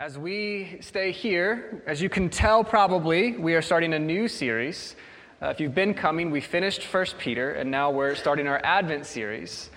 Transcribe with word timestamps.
as 0.00 0.16
we 0.16 0.78
stay 0.80 1.12
here, 1.12 1.82
as 1.86 2.00
you 2.00 2.08
can 2.08 2.30
tell 2.30 2.64
probably, 2.64 3.36
we 3.36 3.54
are 3.54 3.60
starting 3.60 3.92
a 3.92 3.98
new 3.98 4.28
series. 4.28 4.96
Uh, 5.42 5.48
if 5.48 5.60
you've 5.60 5.74
been 5.74 5.92
coming, 5.92 6.30
we 6.30 6.40
finished 6.40 6.82
1 6.82 7.06
Peter, 7.18 7.52
and 7.52 7.70
now 7.70 7.90
we're 7.90 8.14
starting 8.14 8.46
our 8.46 8.62
Advent 8.64 9.04
series. 9.04 9.68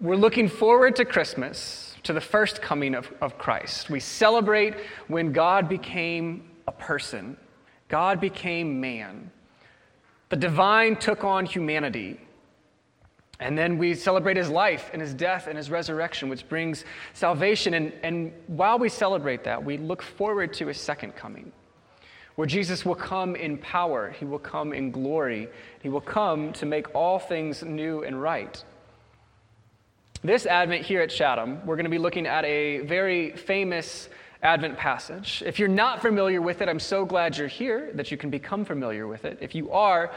We're 0.00 0.16
looking 0.16 0.48
forward 0.48 0.96
to 0.96 1.04
Christmas, 1.04 1.96
to 2.04 2.14
the 2.14 2.20
first 2.22 2.62
coming 2.62 2.94
of, 2.94 3.12
of 3.20 3.36
Christ. 3.36 3.90
We 3.90 4.00
celebrate 4.00 4.74
when 5.06 5.32
God 5.32 5.68
became 5.68 6.48
a 6.66 6.72
person, 6.72 7.36
God 7.88 8.22
became 8.22 8.80
man. 8.80 9.30
The 10.30 10.36
divine 10.36 10.96
took 10.96 11.24
on 11.24 11.44
humanity. 11.44 12.18
And 13.42 13.58
then 13.58 13.76
we 13.76 13.94
celebrate 13.94 14.36
his 14.36 14.48
life 14.48 14.90
and 14.92 15.02
his 15.02 15.12
death 15.12 15.48
and 15.48 15.56
his 15.56 15.70
resurrection, 15.70 16.28
which 16.28 16.48
brings 16.48 16.84
salvation. 17.12 17.74
And, 17.74 17.92
and 18.02 18.32
while 18.46 18.78
we 18.78 18.88
celebrate 18.88 19.44
that, 19.44 19.62
we 19.62 19.76
look 19.76 20.00
forward 20.00 20.54
to 20.54 20.68
his 20.68 20.78
second 20.78 21.16
coming, 21.16 21.52
where 22.36 22.46
Jesus 22.46 22.86
will 22.86 22.94
come 22.94 23.34
in 23.34 23.58
power, 23.58 24.10
he 24.18 24.24
will 24.24 24.38
come 24.38 24.72
in 24.72 24.90
glory, 24.90 25.48
he 25.82 25.88
will 25.88 26.00
come 26.00 26.52
to 26.54 26.66
make 26.66 26.94
all 26.94 27.18
things 27.18 27.62
new 27.62 28.04
and 28.04 28.22
right. 28.22 28.62
This 30.24 30.46
Advent 30.46 30.86
here 30.86 31.00
at 31.02 31.10
Chatham, 31.10 31.66
we're 31.66 31.74
going 31.74 31.84
to 31.84 31.90
be 31.90 31.98
looking 31.98 32.28
at 32.28 32.44
a 32.44 32.78
very 32.82 33.32
famous 33.32 34.08
Advent 34.44 34.76
passage. 34.76 35.42
If 35.44 35.58
you're 35.58 35.68
not 35.68 36.00
familiar 36.00 36.40
with 36.40 36.62
it, 36.62 36.68
I'm 36.68 36.80
so 36.80 37.04
glad 37.04 37.36
you're 37.36 37.48
here 37.48 37.90
that 37.94 38.10
you 38.10 38.16
can 38.16 38.30
become 38.30 38.64
familiar 38.64 39.08
with 39.08 39.24
it. 39.24 39.38
If 39.40 39.54
you 39.54 39.72
are, 39.72 40.12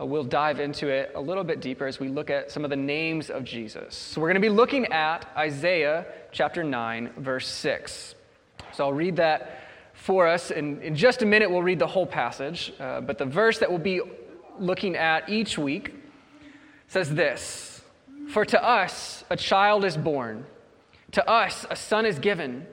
uh, 0.00 0.04
we'll 0.04 0.24
dive 0.24 0.60
into 0.60 0.88
it 0.88 1.12
a 1.14 1.20
little 1.20 1.44
bit 1.44 1.60
deeper 1.60 1.86
as 1.86 1.98
we 1.98 2.08
look 2.08 2.30
at 2.30 2.50
some 2.50 2.64
of 2.64 2.70
the 2.70 2.76
names 2.76 3.30
of 3.30 3.44
Jesus. 3.44 3.96
So 3.96 4.20
we're 4.20 4.28
going 4.28 4.42
to 4.42 4.48
be 4.48 4.54
looking 4.54 4.86
at 4.86 5.28
Isaiah 5.36 6.06
chapter 6.30 6.62
9, 6.62 7.14
verse 7.16 7.48
6. 7.48 8.14
So 8.72 8.84
I'll 8.84 8.92
read 8.92 9.16
that 9.16 9.64
for 9.94 10.28
us. 10.28 10.50
And 10.50 10.82
in 10.82 10.94
just 10.94 11.22
a 11.22 11.26
minute, 11.26 11.50
we'll 11.50 11.62
read 11.62 11.78
the 11.78 11.86
whole 11.86 12.06
passage. 12.06 12.72
Uh, 12.78 13.00
but 13.00 13.18
the 13.18 13.24
verse 13.24 13.58
that 13.58 13.70
we'll 13.70 13.78
be 13.78 14.00
looking 14.58 14.94
at 14.94 15.28
each 15.28 15.58
week 15.58 15.94
says 16.86 17.12
this 17.12 17.82
For 18.30 18.44
to 18.44 18.62
us 18.62 19.24
a 19.30 19.36
child 19.36 19.84
is 19.84 19.96
born, 19.96 20.46
to 21.12 21.28
us 21.28 21.66
a 21.70 21.76
son 21.76 22.06
is 22.06 22.18
given, 22.18 22.66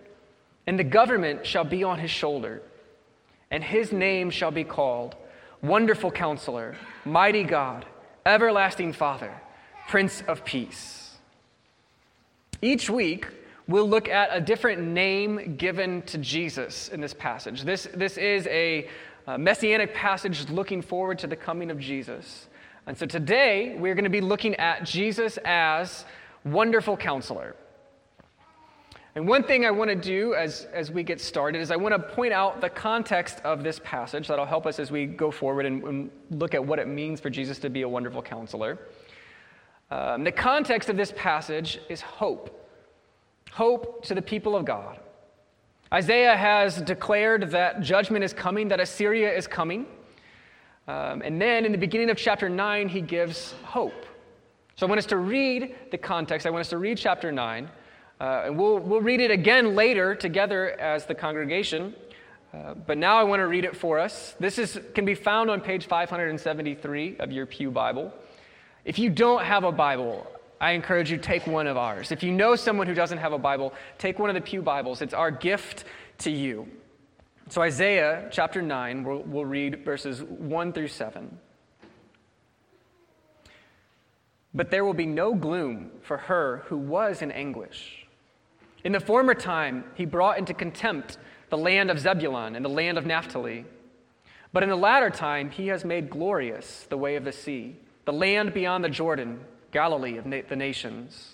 and 0.67 0.77
the 0.77 0.83
government 0.83 1.45
shall 1.45 1.65
be 1.65 1.83
on 1.83 1.99
his 1.99 2.11
shoulder, 2.11 2.61
and 3.49 3.63
his 3.63 3.91
name 3.91 4.29
shall 4.29 4.51
be 4.51 4.63
called 4.63 5.15
Wonderful 5.61 6.11
Counselor, 6.11 6.75
Mighty 7.05 7.43
God, 7.43 7.85
Everlasting 8.25 8.93
Father, 8.93 9.33
Prince 9.87 10.23
of 10.27 10.43
Peace. 10.45 11.15
Each 12.61 12.89
week, 12.89 13.27
we'll 13.67 13.87
look 13.87 14.07
at 14.07 14.29
a 14.31 14.41
different 14.41 14.81
name 14.81 15.55
given 15.55 16.01
to 16.03 16.17
Jesus 16.17 16.89
in 16.89 17.01
this 17.01 17.13
passage. 17.13 17.63
This, 17.63 17.87
this 17.93 18.17
is 18.17 18.47
a, 18.47 18.89
a 19.27 19.37
messianic 19.37 19.93
passage 19.93 20.49
looking 20.49 20.81
forward 20.81 21.19
to 21.19 21.27
the 21.27 21.35
coming 21.35 21.71
of 21.71 21.79
Jesus. 21.79 22.47
And 22.87 22.97
so 22.97 23.05
today, 23.05 23.75
we're 23.77 23.95
going 23.95 24.03
to 24.03 24.09
be 24.09 24.21
looking 24.21 24.55
at 24.55 24.83
Jesus 24.83 25.37
as 25.45 26.05
Wonderful 26.43 26.97
Counselor. 26.97 27.55
And 29.15 29.27
one 29.27 29.43
thing 29.43 29.65
I 29.65 29.71
want 29.71 29.89
to 29.89 29.95
do 29.95 30.33
as, 30.35 30.67
as 30.73 30.91
we 30.91 31.01
get 31.01 31.21
started 31.21 31.61
is 31.61 31.71
I 31.71 31.77
want 31.77 31.93
to 31.95 31.99
point 31.99 32.33
out 32.33 32.59
the 32.59 32.69
context 32.69 33.39
of 33.45 33.63
this 33.63 33.79
passage 33.83 34.27
that'll 34.27 34.45
help 34.45 34.65
us 34.65 34.77
as 34.77 34.91
we 34.91 35.05
go 35.05 35.31
forward 35.31 35.65
and, 35.65 35.83
and 35.83 36.11
look 36.31 36.53
at 36.53 36.63
what 36.63 36.79
it 36.79 36.87
means 36.87 37.21
for 37.21 37.29
Jesus 37.29 37.57
to 37.59 37.69
be 37.69 37.83
a 37.83 37.89
wonderful 37.89 38.21
counselor. 38.21 38.77
Um, 39.89 40.25
the 40.25 40.31
context 40.33 40.89
of 40.89 40.97
this 40.97 41.13
passage 41.15 41.79
is 41.89 42.01
hope 42.01 42.61
hope 43.55 44.03
to 44.03 44.13
the 44.13 44.21
people 44.21 44.53
of 44.53 44.65
God. 44.65 44.99
Isaiah 45.93 46.35
has 46.35 46.81
declared 46.81 47.51
that 47.51 47.79
judgment 47.79 48.25
is 48.25 48.33
coming, 48.33 48.67
that 48.67 48.81
Assyria 48.81 49.33
is 49.33 49.47
coming. 49.47 49.85
Um, 50.89 51.21
and 51.21 51.41
then 51.41 51.63
in 51.63 51.71
the 51.71 51.77
beginning 51.77 52.09
of 52.09 52.17
chapter 52.17 52.49
9, 52.49 52.89
he 52.89 52.99
gives 52.99 53.53
hope. 53.63 54.05
So 54.75 54.85
I 54.85 54.89
want 54.89 54.99
us 54.99 55.05
to 55.05 55.17
read 55.17 55.73
the 55.89 55.97
context. 55.97 56.45
I 56.45 56.49
want 56.49 56.61
us 56.61 56.69
to 56.71 56.77
read 56.77 56.97
chapter 56.97 57.31
9. 57.31 57.69
Uh, 58.19 58.43
and 58.45 58.57
we'll, 58.57 58.79
we'll 58.79 59.01
read 59.01 59.19
it 59.19 59.31
again 59.31 59.75
later 59.75 60.15
together 60.15 60.69
as 60.79 61.05
the 61.05 61.15
congregation. 61.15 61.93
Uh, 62.53 62.73
but 62.73 62.97
now 62.97 63.17
I 63.17 63.23
want 63.23 63.41
to 63.41 63.47
read 63.47 63.65
it 63.65 63.75
for 63.75 63.99
us. 63.99 64.35
This 64.39 64.57
is, 64.57 64.79
can 64.93 65.03
be 65.03 65.15
found 65.15 65.49
on 65.49 65.59
page 65.59 65.87
573 65.87 67.17
of 67.19 67.31
your 67.31 67.45
Pew 67.45 67.69
Bible. 67.71 68.13
If 68.85 68.97
you 68.99 69.09
don't 69.09 69.43
have 69.43 69.65
a 69.65 69.71
Bible, 69.71 70.25
I 70.61 70.71
encourage 70.71 71.11
you 71.11 71.17
take 71.17 71.45
one 71.47 71.67
of 71.67 71.75
ours. 71.75 72.11
If 72.11 72.23
you 72.23 72.31
know 72.31 72.55
someone 72.55 72.87
who 72.87 72.93
doesn't 72.93 73.17
have 73.17 73.33
a 73.33 73.37
Bible, 73.37 73.73
take 73.97 74.19
one 74.19 74.29
of 74.29 74.35
the 74.35 74.41
Pew 74.41 74.61
Bibles. 74.61 75.01
It's 75.01 75.13
our 75.13 75.31
gift 75.31 75.83
to 76.19 76.31
you. 76.31 76.67
So, 77.49 77.61
Isaiah 77.61 78.27
chapter 78.31 78.61
9, 78.61 79.03
we'll, 79.03 79.21
we'll 79.23 79.45
read 79.45 79.83
verses 79.83 80.23
1 80.23 80.73
through 80.73 80.87
7. 80.87 81.37
But 84.53 84.71
there 84.71 84.85
will 84.85 84.93
be 84.93 85.05
no 85.05 85.35
gloom 85.35 85.91
for 86.01 86.17
her 86.17 86.63
who 86.67 86.77
was 86.77 87.21
in 87.21 87.31
anguish. 87.31 88.04
In 88.85 88.91
the 88.91 88.99
former 88.99 89.33
time, 89.33 89.83
he 89.95 90.05
brought 90.05 90.37
into 90.37 90.53
contempt 90.53 91.17
the 91.49 91.57
land 91.57 91.89
of 91.89 91.99
Zebulun 91.99 92.55
and 92.55 92.63
the 92.63 92.69
land 92.69 92.99
of 92.99 93.05
Naphtali. 93.07 93.65
But 94.53 94.61
in 94.61 94.69
the 94.69 94.75
latter 94.75 95.09
time, 95.09 95.49
he 95.49 95.67
has 95.67 95.83
made 95.83 96.11
glorious 96.11 96.85
the 96.87 96.95
way 96.95 97.15
of 97.15 97.23
the 97.23 97.31
sea, 97.31 97.77
the 98.05 98.13
land 98.13 98.53
beyond 98.53 98.83
the 98.83 98.89
Jordan, 98.89 99.39
Galilee 99.71 100.17
of 100.17 100.27
na- 100.27 100.41
the 100.47 100.55
nations. 100.55 101.33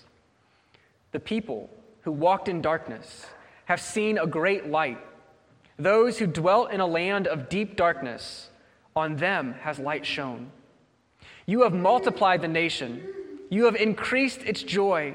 The 1.12 1.20
people 1.20 1.68
who 2.00 2.10
walked 2.10 2.48
in 2.48 2.62
darkness 2.62 3.26
have 3.66 3.82
seen 3.82 4.16
a 4.16 4.26
great 4.26 4.70
light. 4.70 4.98
Those 5.78 6.18
who 6.18 6.26
dwelt 6.26 6.70
in 6.70 6.80
a 6.80 6.86
land 6.86 7.26
of 7.26 7.50
deep 7.50 7.76
darkness, 7.76 8.48
on 8.96 9.16
them 9.16 9.56
has 9.60 9.78
light 9.78 10.06
shone. 10.06 10.50
You 11.44 11.64
have 11.64 11.74
multiplied 11.74 12.40
the 12.40 12.48
nation, 12.48 13.06
you 13.50 13.66
have 13.66 13.76
increased 13.76 14.40
its 14.40 14.62
joy. 14.62 15.14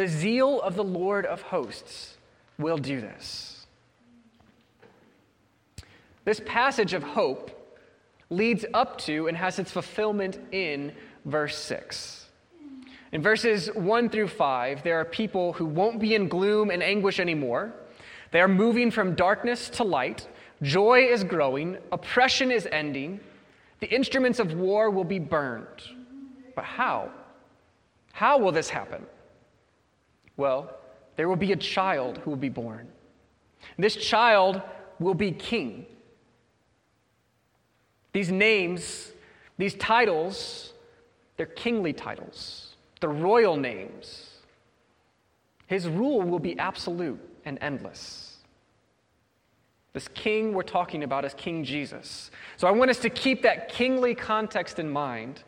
The 0.00 0.08
zeal 0.08 0.62
of 0.62 0.76
the 0.76 0.82
Lord 0.82 1.26
of 1.26 1.42
hosts 1.42 2.16
will 2.56 2.78
do 2.78 3.02
this. 3.02 3.66
This 6.24 6.40
passage 6.46 6.94
of 6.94 7.02
hope 7.02 7.50
leads 8.30 8.64
up 8.72 8.96
to 9.00 9.28
and 9.28 9.36
has 9.36 9.58
its 9.58 9.70
fulfillment 9.70 10.38
in 10.52 10.94
verse 11.26 11.58
6. 11.58 12.30
In 13.12 13.20
verses 13.20 13.68
1 13.74 14.08
through 14.08 14.28
5, 14.28 14.82
there 14.82 14.98
are 14.98 15.04
people 15.04 15.52
who 15.52 15.66
won't 15.66 16.00
be 16.00 16.14
in 16.14 16.28
gloom 16.28 16.70
and 16.70 16.82
anguish 16.82 17.20
anymore. 17.20 17.70
They 18.30 18.40
are 18.40 18.48
moving 18.48 18.90
from 18.90 19.14
darkness 19.14 19.68
to 19.68 19.84
light. 19.84 20.26
Joy 20.62 21.08
is 21.12 21.24
growing. 21.24 21.76
Oppression 21.92 22.50
is 22.50 22.66
ending. 22.72 23.20
The 23.80 23.94
instruments 23.94 24.38
of 24.38 24.54
war 24.54 24.88
will 24.88 25.04
be 25.04 25.18
burned. 25.18 25.82
But 26.56 26.64
how? 26.64 27.10
How 28.14 28.38
will 28.38 28.52
this 28.52 28.70
happen? 28.70 29.04
Well, 30.40 30.70
there 31.16 31.28
will 31.28 31.36
be 31.36 31.52
a 31.52 31.56
child 31.56 32.16
who 32.16 32.30
will 32.30 32.38
be 32.38 32.48
born. 32.48 32.88
This 33.76 33.94
child 33.94 34.62
will 34.98 35.12
be 35.12 35.32
king. 35.32 35.84
These 38.14 38.32
names, 38.32 39.12
these 39.58 39.74
titles, 39.74 40.72
they're 41.36 41.44
kingly 41.44 41.92
titles, 41.92 42.74
the 43.02 43.08
royal 43.08 43.58
names. 43.58 44.30
His 45.66 45.86
rule 45.86 46.22
will 46.22 46.38
be 46.38 46.58
absolute 46.58 47.20
and 47.44 47.58
endless. 47.60 48.38
This 49.92 50.08
king 50.08 50.54
we're 50.54 50.62
talking 50.62 51.04
about 51.04 51.26
is 51.26 51.34
King 51.34 51.64
Jesus. 51.64 52.30
So 52.56 52.66
I 52.66 52.70
want 52.70 52.90
us 52.90 52.98
to 53.00 53.10
keep 53.10 53.42
that 53.42 53.68
kingly 53.68 54.14
context 54.14 54.78
in 54.78 54.88
mind 54.88 55.42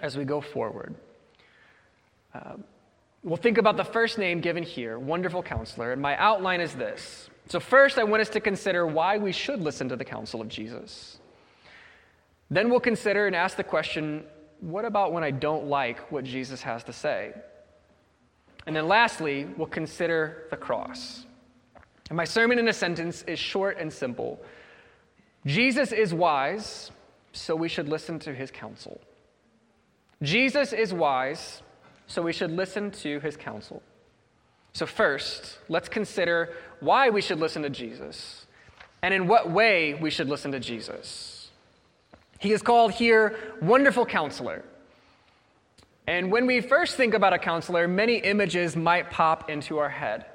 as 0.00 0.16
we 0.16 0.24
go 0.24 0.40
forward. 0.40 0.94
Uh, 2.32 2.54
we'll 3.22 3.36
think 3.36 3.58
about 3.58 3.76
the 3.76 3.84
first 3.84 4.18
name 4.18 4.40
given 4.40 4.62
here, 4.62 4.98
Wonderful 4.98 5.42
Counselor, 5.42 5.92
and 5.92 6.00
my 6.00 6.16
outline 6.16 6.60
is 6.60 6.74
this. 6.74 7.28
So, 7.48 7.60
first, 7.60 7.98
I 7.98 8.04
want 8.04 8.22
us 8.22 8.28
to 8.30 8.40
consider 8.40 8.86
why 8.86 9.18
we 9.18 9.32
should 9.32 9.60
listen 9.60 9.88
to 9.88 9.96
the 9.96 10.04
counsel 10.04 10.40
of 10.40 10.48
Jesus. 10.48 11.18
Then 12.50 12.70
we'll 12.70 12.80
consider 12.80 13.26
and 13.26 13.34
ask 13.34 13.56
the 13.56 13.64
question 13.64 14.24
what 14.60 14.84
about 14.84 15.12
when 15.12 15.24
I 15.24 15.30
don't 15.30 15.66
like 15.66 16.12
what 16.12 16.24
Jesus 16.24 16.62
has 16.62 16.84
to 16.84 16.92
say? 16.92 17.32
And 18.66 18.76
then 18.76 18.88
lastly, 18.88 19.48
we'll 19.56 19.66
consider 19.66 20.46
the 20.50 20.56
cross. 20.56 21.24
And 22.10 22.16
my 22.16 22.24
sermon 22.24 22.58
in 22.58 22.68
a 22.68 22.72
sentence 22.72 23.22
is 23.26 23.38
short 23.38 23.78
and 23.78 23.92
simple 23.92 24.40
Jesus 25.46 25.92
is 25.92 26.12
wise, 26.12 26.90
so 27.32 27.56
we 27.56 27.68
should 27.68 27.88
listen 27.88 28.18
to 28.20 28.34
his 28.34 28.50
counsel. 28.50 29.00
Jesus 30.22 30.74
is 30.74 30.92
wise, 30.92 31.62
so 32.10 32.20
we 32.22 32.32
should 32.32 32.50
listen 32.50 32.90
to 32.90 33.20
his 33.20 33.36
counsel. 33.36 33.82
So, 34.72 34.84
first, 34.84 35.58
let's 35.68 35.88
consider 35.88 36.52
why 36.80 37.10
we 37.10 37.22
should 37.22 37.38
listen 37.38 37.62
to 37.62 37.70
Jesus 37.70 38.46
and 39.00 39.14
in 39.14 39.28
what 39.28 39.48
way 39.48 39.94
we 39.94 40.10
should 40.10 40.28
listen 40.28 40.50
to 40.50 40.58
Jesus. 40.58 41.50
He 42.40 42.52
is 42.52 42.62
called 42.62 42.92
here 42.92 43.38
Wonderful 43.62 44.06
Counselor. 44.06 44.64
And 46.08 46.32
when 46.32 46.46
we 46.46 46.60
first 46.60 46.96
think 46.96 47.14
about 47.14 47.32
a 47.32 47.38
counselor, 47.38 47.86
many 47.86 48.16
images 48.16 48.74
might 48.74 49.10
pop 49.10 49.48
into 49.48 49.78
our 49.78 49.88
head. 49.88 50.26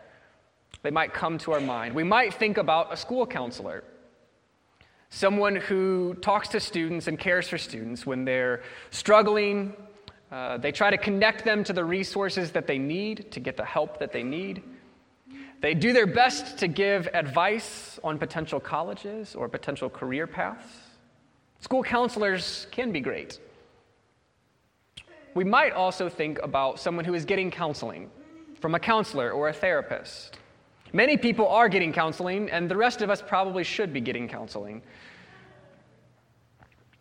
They 0.81 0.92
might 0.92 1.13
come 1.13 1.38
to 1.39 1.51
our 1.51 1.60
mind. 1.60 1.94
We 1.94 2.04
might 2.04 2.33
think 2.33 2.57
about 2.57 2.94
a 2.94 2.95
school 2.95 3.27
counselor, 3.27 3.83
someone 5.10 5.57
who 5.57 6.16
talks 6.22 6.48
to 6.50 6.62
students 6.62 7.07
and 7.07 7.19
cares 7.19 7.50
for 7.50 7.57
students 7.57 8.06
when 8.06 8.24
they're 8.24 8.63
struggling. 8.92 9.74
Uh, 10.31 10.57
they 10.57 10.72
try 10.72 10.89
to 10.89 10.98
connect 10.98 11.45
them 11.45 11.63
to 11.63 11.74
the 11.74 11.83
resources 11.83 12.51
that 12.51 12.68
they 12.68 12.77
need 12.77 13.31
to 13.31 13.39
get 13.39 13.57
the 13.57 13.66
help 13.66 14.00
that 14.00 14.12
they 14.12 14.24
need. 14.24 14.63
They 15.62 15.74
do 15.74 15.94
their 15.94 16.07
best 16.07 16.57
to 16.60 16.68
give 16.68 17.07
advice 17.13 18.00
on 18.04 18.18
potential 18.18 18.60
colleges 18.60 19.36
or 19.36 19.48
potential 19.48 19.89
career 19.89 20.27
paths. 20.27 20.68
School 21.60 21.83
counselors 21.83 22.68
can 22.72 22.92
be 22.92 23.00
great 23.00 23.39
we 25.36 25.44
might 25.44 25.74
also 25.74 26.10
think 26.10 26.39
about 26.42 26.80
someone 26.80 27.06
who 27.06 27.13
is 27.13 27.25
getting 27.25 27.51
counseling 27.51 28.10
from 28.60 28.74
a 28.74 28.80
counselor 28.80 29.31
or 29.31 29.50
a 29.50 29.54
therapist. 29.54 30.39
Many 30.94 31.18
people 31.18 31.48
are 31.50 31.68
getting 31.68 31.92
counseling, 31.92 32.50
and 32.50 32.72
the 32.72 32.77
rest 32.77 33.01
of 33.01 33.10
us 33.10 33.22
probably 33.22 33.66
should 33.66 33.92
be 33.92 34.00
getting 34.00 34.30
counseling. 34.30 34.81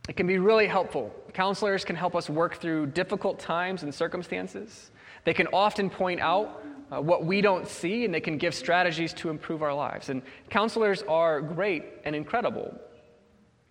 It 0.08 0.16
can 0.16 0.26
be 0.26 0.38
really 0.38 0.66
helpful. 0.66 1.14
Counselors 1.32 1.84
can 1.84 1.96
help 1.96 2.14
us 2.14 2.28
work 2.28 2.56
through 2.56 2.88
difficult 2.88 3.38
times 3.38 3.82
and 3.82 3.94
circumstances. 3.94 4.90
They 5.24 5.34
can 5.34 5.46
often 5.48 5.88
point 5.88 6.20
out 6.20 6.62
uh, 6.92 7.00
what 7.00 7.24
we 7.24 7.40
don't 7.40 7.66
see, 7.66 8.04
and 8.04 8.12
they 8.12 8.20
can 8.20 8.36
give 8.36 8.54
strategies 8.54 9.14
to 9.14 9.30
improve 9.30 9.62
our 9.62 9.74
lives. 9.74 10.10
And 10.10 10.22
counselors 10.50 11.02
are 11.02 11.40
great 11.40 11.84
and 12.04 12.14
incredible. 12.14 12.78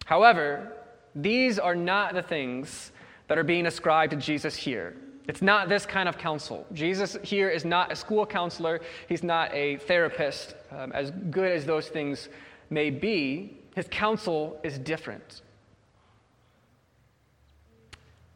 However, 0.06 0.74
these 1.15 1.59
are 1.59 1.75
not 1.75 2.15
the 2.15 2.24
things 2.24 2.91
that 3.27 3.38
are 3.38 3.44
being 3.44 3.68
ascribed 3.68 4.12
to 4.12 4.18
Jesus 4.18 4.56
here. 4.56 4.95
It's 5.27 5.41
not 5.41 5.69
this 5.69 5.86
kind 5.86 6.09
of 6.09 6.18
counsel. 6.18 6.65
Jesus 6.74 7.15
here 7.24 7.50
is 7.50 7.63
not 7.63 7.91
a 7.91 7.95
school 7.95 8.25
counselor, 8.25 8.81
he's 9.07 9.24
not 9.24 9.53
a 9.53 9.77
therapist. 9.77 10.56
Um, 10.71 10.91
as 10.91 11.12
good 11.29 11.51
as 11.51 11.65
those 11.65 11.88
things 11.88 12.27
may 12.69 12.89
be, 12.89 13.59
his 13.75 13.88
counsel 13.89 14.59
is 14.63 14.77
different. 14.77 15.41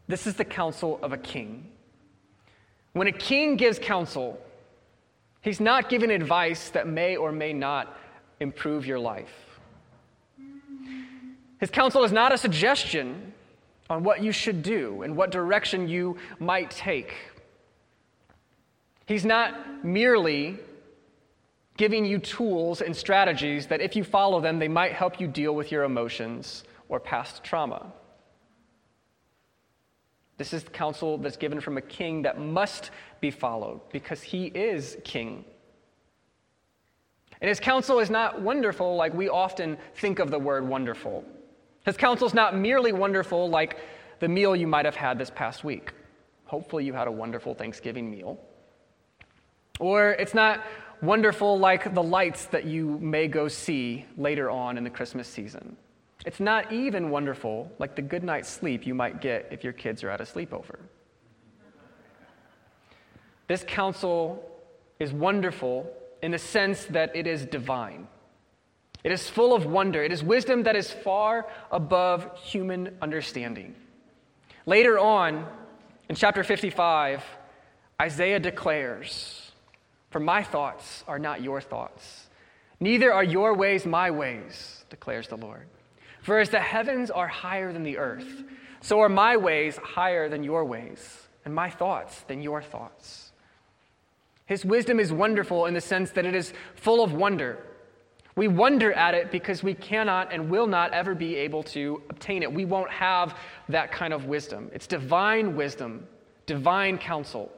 This 0.07 0.25
is 0.25 0.35
the 0.35 0.45
counsel 0.45 0.99
of 1.01 1.11
a 1.13 1.17
king. 1.17 1.69
When 2.93 3.07
a 3.07 3.11
king 3.11 3.57
gives 3.57 3.77
counsel, 3.77 4.39
he's 5.41 5.59
not 5.59 5.89
giving 5.89 6.11
advice 6.11 6.69
that 6.69 6.87
may 6.87 7.15
or 7.15 7.31
may 7.31 7.53
not 7.53 7.97
improve 8.39 8.85
your 8.85 8.99
life. 8.99 9.33
His 11.59 11.69
counsel 11.69 12.03
is 12.03 12.11
not 12.11 12.31
a 12.31 12.37
suggestion 12.37 13.33
on 13.89 14.03
what 14.03 14.21
you 14.21 14.31
should 14.31 14.63
do 14.63 15.01
and 15.01 15.15
what 15.15 15.31
direction 15.31 15.87
you 15.87 16.17
might 16.39 16.71
take. 16.71 17.13
He's 19.05 19.25
not 19.25 19.83
merely 19.83 20.57
giving 21.77 22.05
you 22.05 22.19
tools 22.19 22.81
and 22.81 22.95
strategies 22.95 23.67
that, 23.67 23.81
if 23.81 23.95
you 23.95 24.03
follow 24.03 24.41
them, 24.41 24.59
they 24.59 24.67
might 24.67 24.93
help 24.93 25.21
you 25.21 25.27
deal 25.27 25.55
with 25.55 25.71
your 25.71 25.83
emotions 25.83 26.63
or 26.89 26.99
past 26.99 27.43
trauma. 27.43 27.91
This 30.37 30.53
is 30.53 30.63
counsel 30.71 31.17
that's 31.17 31.37
given 31.37 31.59
from 31.59 31.77
a 31.77 31.81
king 31.81 32.21
that 32.21 32.39
must 32.39 32.91
be 33.19 33.31
followed 33.31 33.81
because 33.91 34.21
he 34.21 34.45
is 34.47 34.97
king. 35.03 35.43
And 37.41 37.49
his 37.49 37.59
counsel 37.59 37.99
is 37.99 38.09
not 38.09 38.41
wonderful 38.41 38.95
like 38.95 39.13
we 39.13 39.29
often 39.29 39.77
think 39.95 40.19
of 40.19 40.31
the 40.31 40.39
word 40.39 40.67
wonderful. 40.67 41.23
His 41.85 41.97
counsel 41.97 42.27
is 42.27 42.33
not 42.33 42.55
merely 42.55 42.91
wonderful 42.91 43.49
like 43.49 43.77
the 44.19 44.27
meal 44.27 44.55
you 44.55 44.67
might 44.67 44.85
have 44.85 44.95
had 44.95 45.17
this 45.17 45.29
past 45.29 45.63
week. 45.63 45.93
Hopefully, 46.45 46.85
you 46.85 46.93
had 46.93 47.07
a 47.07 47.11
wonderful 47.11 47.53
Thanksgiving 47.53 48.09
meal. 48.09 48.39
Or 49.79 50.11
it's 50.11 50.33
not 50.33 50.63
wonderful 51.01 51.59
like 51.59 51.93
the 51.93 52.01
lights 52.01 52.45
that 52.45 52.65
you 52.65 52.97
may 52.99 53.27
go 53.27 53.47
see 53.47 54.05
later 54.17 54.49
on 54.49 54.77
in 54.77 54.83
the 54.83 54.89
Christmas 54.89 55.27
season. 55.27 55.77
It's 56.25 56.39
not 56.39 56.71
even 56.71 57.09
wonderful 57.09 57.71
like 57.79 57.95
the 57.95 58.01
good 58.01 58.23
night's 58.23 58.49
sleep 58.49 58.85
you 58.85 58.93
might 58.93 59.21
get 59.21 59.47
if 59.51 59.63
your 59.63 59.73
kids 59.73 60.03
are 60.03 60.09
at 60.09 60.21
a 60.21 60.25
sleepover. 60.25 60.79
This 63.47 63.63
counsel 63.65 64.43
is 64.99 65.13
wonderful 65.13 65.91
in 66.21 66.31
the 66.31 66.37
sense 66.37 66.85
that 66.85 67.15
it 67.15 67.27
is 67.27 67.45
divine. 67.45 68.07
It 69.03 69.11
is 69.11 69.29
full 69.29 69.53
of 69.53 69.65
wonder. 69.65 70.03
It 70.03 70.11
is 70.11 70.23
wisdom 70.23 70.63
that 70.63 70.75
is 70.75 70.91
far 70.91 71.47
above 71.71 72.37
human 72.37 72.97
understanding. 73.01 73.75
Later 74.65 74.99
on, 74.99 75.45
in 76.09 76.15
chapter 76.15 76.43
55, 76.43 77.23
Isaiah 78.01 78.39
declares, 78.39 79.51
For 80.09 80.19
my 80.19 80.43
thoughts 80.43 81.03
are 81.07 81.19
not 81.19 81.41
your 81.41 81.61
thoughts, 81.61 82.27
neither 82.79 83.13
are 83.13 83.23
your 83.23 83.53
ways 83.53 83.85
my 83.85 84.11
ways, 84.11 84.83
declares 84.89 85.27
the 85.27 85.37
Lord. 85.37 85.67
For 86.27 86.39
as 86.39 86.49
the 86.49 86.59
heavens 86.59 87.09
are 87.09 87.29
higher 87.29 87.71
than 87.71 87.83
the 87.83 87.97
earth, 87.97 88.43
so 88.81 88.99
are 88.99 89.07
my 89.07 89.37
ways 89.37 89.77
higher 89.77 90.27
than 90.27 90.43
your 90.43 90.65
ways, 90.65 91.29
and 91.45 91.55
my 91.55 91.69
thoughts 91.69 92.19
than 92.27 92.41
your 92.41 92.61
thoughts. 92.61 93.31
His 94.45 94.65
wisdom 94.65 94.99
is 94.99 95.13
wonderful 95.13 95.67
in 95.67 95.73
the 95.73 95.79
sense 95.79 96.11
that 96.11 96.25
it 96.25 96.35
is 96.35 96.51
full 96.75 97.01
of 97.01 97.13
wonder. 97.13 97.59
We 98.35 98.49
wonder 98.49 98.91
at 98.91 99.13
it 99.13 99.31
because 99.31 99.63
we 99.63 99.73
cannot 99.73 100.33
and 100.33 100.49
will 100.49 100.67
not 100.67 100.91
ever 100.91 101.15
be 101.15 101.37
able 101.37 101.63
to 101.63 102.03
obtain 102.09 102.43
it. 102.43 102.51
We 102.51 102.65
won't 102.65 102.91
have 102.91 103.37
that 103.69 103.93
kind 103.93 104.13
of 104.13 104.25
wisdom. 104.25 104.69
It's 104.73 104.85
divine 104.85 105.55
wisdom, 105.55 106.05
divine 106.45 106.97
counsel. 106.97 107.49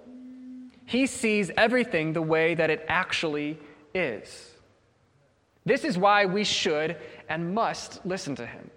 He 0.86 1.08
sees 1.08 1.50
everything 1.58 2.14
the 2.14 2.22
way 2.22 2.54
that 2.54 2.70
it 2.70 2.86
actually 2.88 3.58
is. 3.96 4.52
This 5.66 5.84
is 5.84 5.98
why 5.98 6.26
we 6.26 6.44
should 6.44 6.98
and 7.28 7.54
must 7.54 8.06
listen 8.06 8.36
to 8.36 8.46
him. 8.46 8.70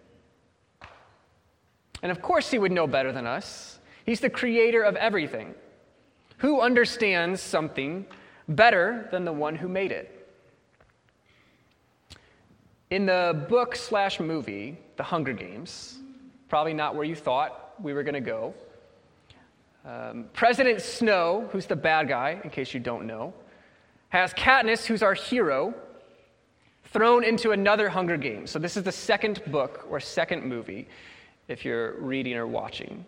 And 2.03 2.11
of 2.11 2.21
course, 2.21 2.51
he 2.51 2.59
would 2.59 2.73
know 2.73 2.87
better 2.87 3.13
than 3.13 3.27
us. 3.27 3.79
He's 4.05 4.21
the 4.21 4.31
creator 4.31 4.83
of 4.83 4.97
everything. 4.97 5.55
Who 6.39 6.61
understands 6.61 7.41
something 7.41 8.05
better 8.49 9.09
than 9.13 9.25
the 9.25 9.33
one 9.33 9.55
who 9.55 9.69
made 9.69 9.93
it? 9.93 10.19
In 12.91 13.07
the 13.07 13.47
book 13.49 13.77
slash 13.77 14.21
movie, 14.21 14.77
The 14.97 15.03
Hunger 15.03 15.33
Games, 15.33 15.99
probably 16.49 16.75
not 16.75 16.95
where 16.95 17.05
you 17.05 17.15
thought 17.15 17.75
we 17.81 17.95
were 17.95 18.03
going 18.03 18.15
to 18.15 18.21
go, 18.21 18.53
um, 19.85 20.27
President 20.33 20.81
Snow, 20.81 21.49
who's 21.53 21.67
the 21.67 21.77
bad 21.77 22.09
guy, 22.09 22.41
in 22.45 22.51
case 22.51 22.75
you 22.75 22.81
don't 22.81 23.07
know, 23.07 23.33
has 24.11 24.35
Katniss, 24.35 24.85
who's 24.85 25.03
our 25.03 25.15
hero, 25.15 25.75
thrown 26.93 27.25
into 27.25 27.53
another 27.53 27.89
Hunger 27.89 28.17
Games. 28.17 28.51
So 28.51 28.59
this 28.59 28.77
is 28.77 28.83
the 28.83 28.93
second 28.93 29.43
book 29.47 29.87
or 29.89 29.99
second 30.01 30.45
movie, 30.45 30.89
if 31.49 31.65
you're 31.65 31.93
reading 32.01 32.35
or 32.35 32.47
watching. 32.47 33.05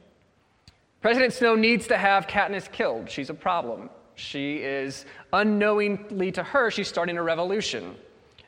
President 1.03 1.35
Snow 1.35 1.55
needs 1.55 1.87
to 1.88 1.99
have 1.99 2.26
Katniss 2.26 2.71
killed. 2.73 3.11
She's 3.11 3.29
a 3.29 3.35
problem. 3.35 3.91
She 4.14 4.57
is, 4.57 5.05
unknowingly 5.33 6.33
to 6.33 6.43
her, 6.43 6.71
she's 6.71 6.88
starting 6.88 7.19
a 7.19 7.23
revolution 7.23 7.95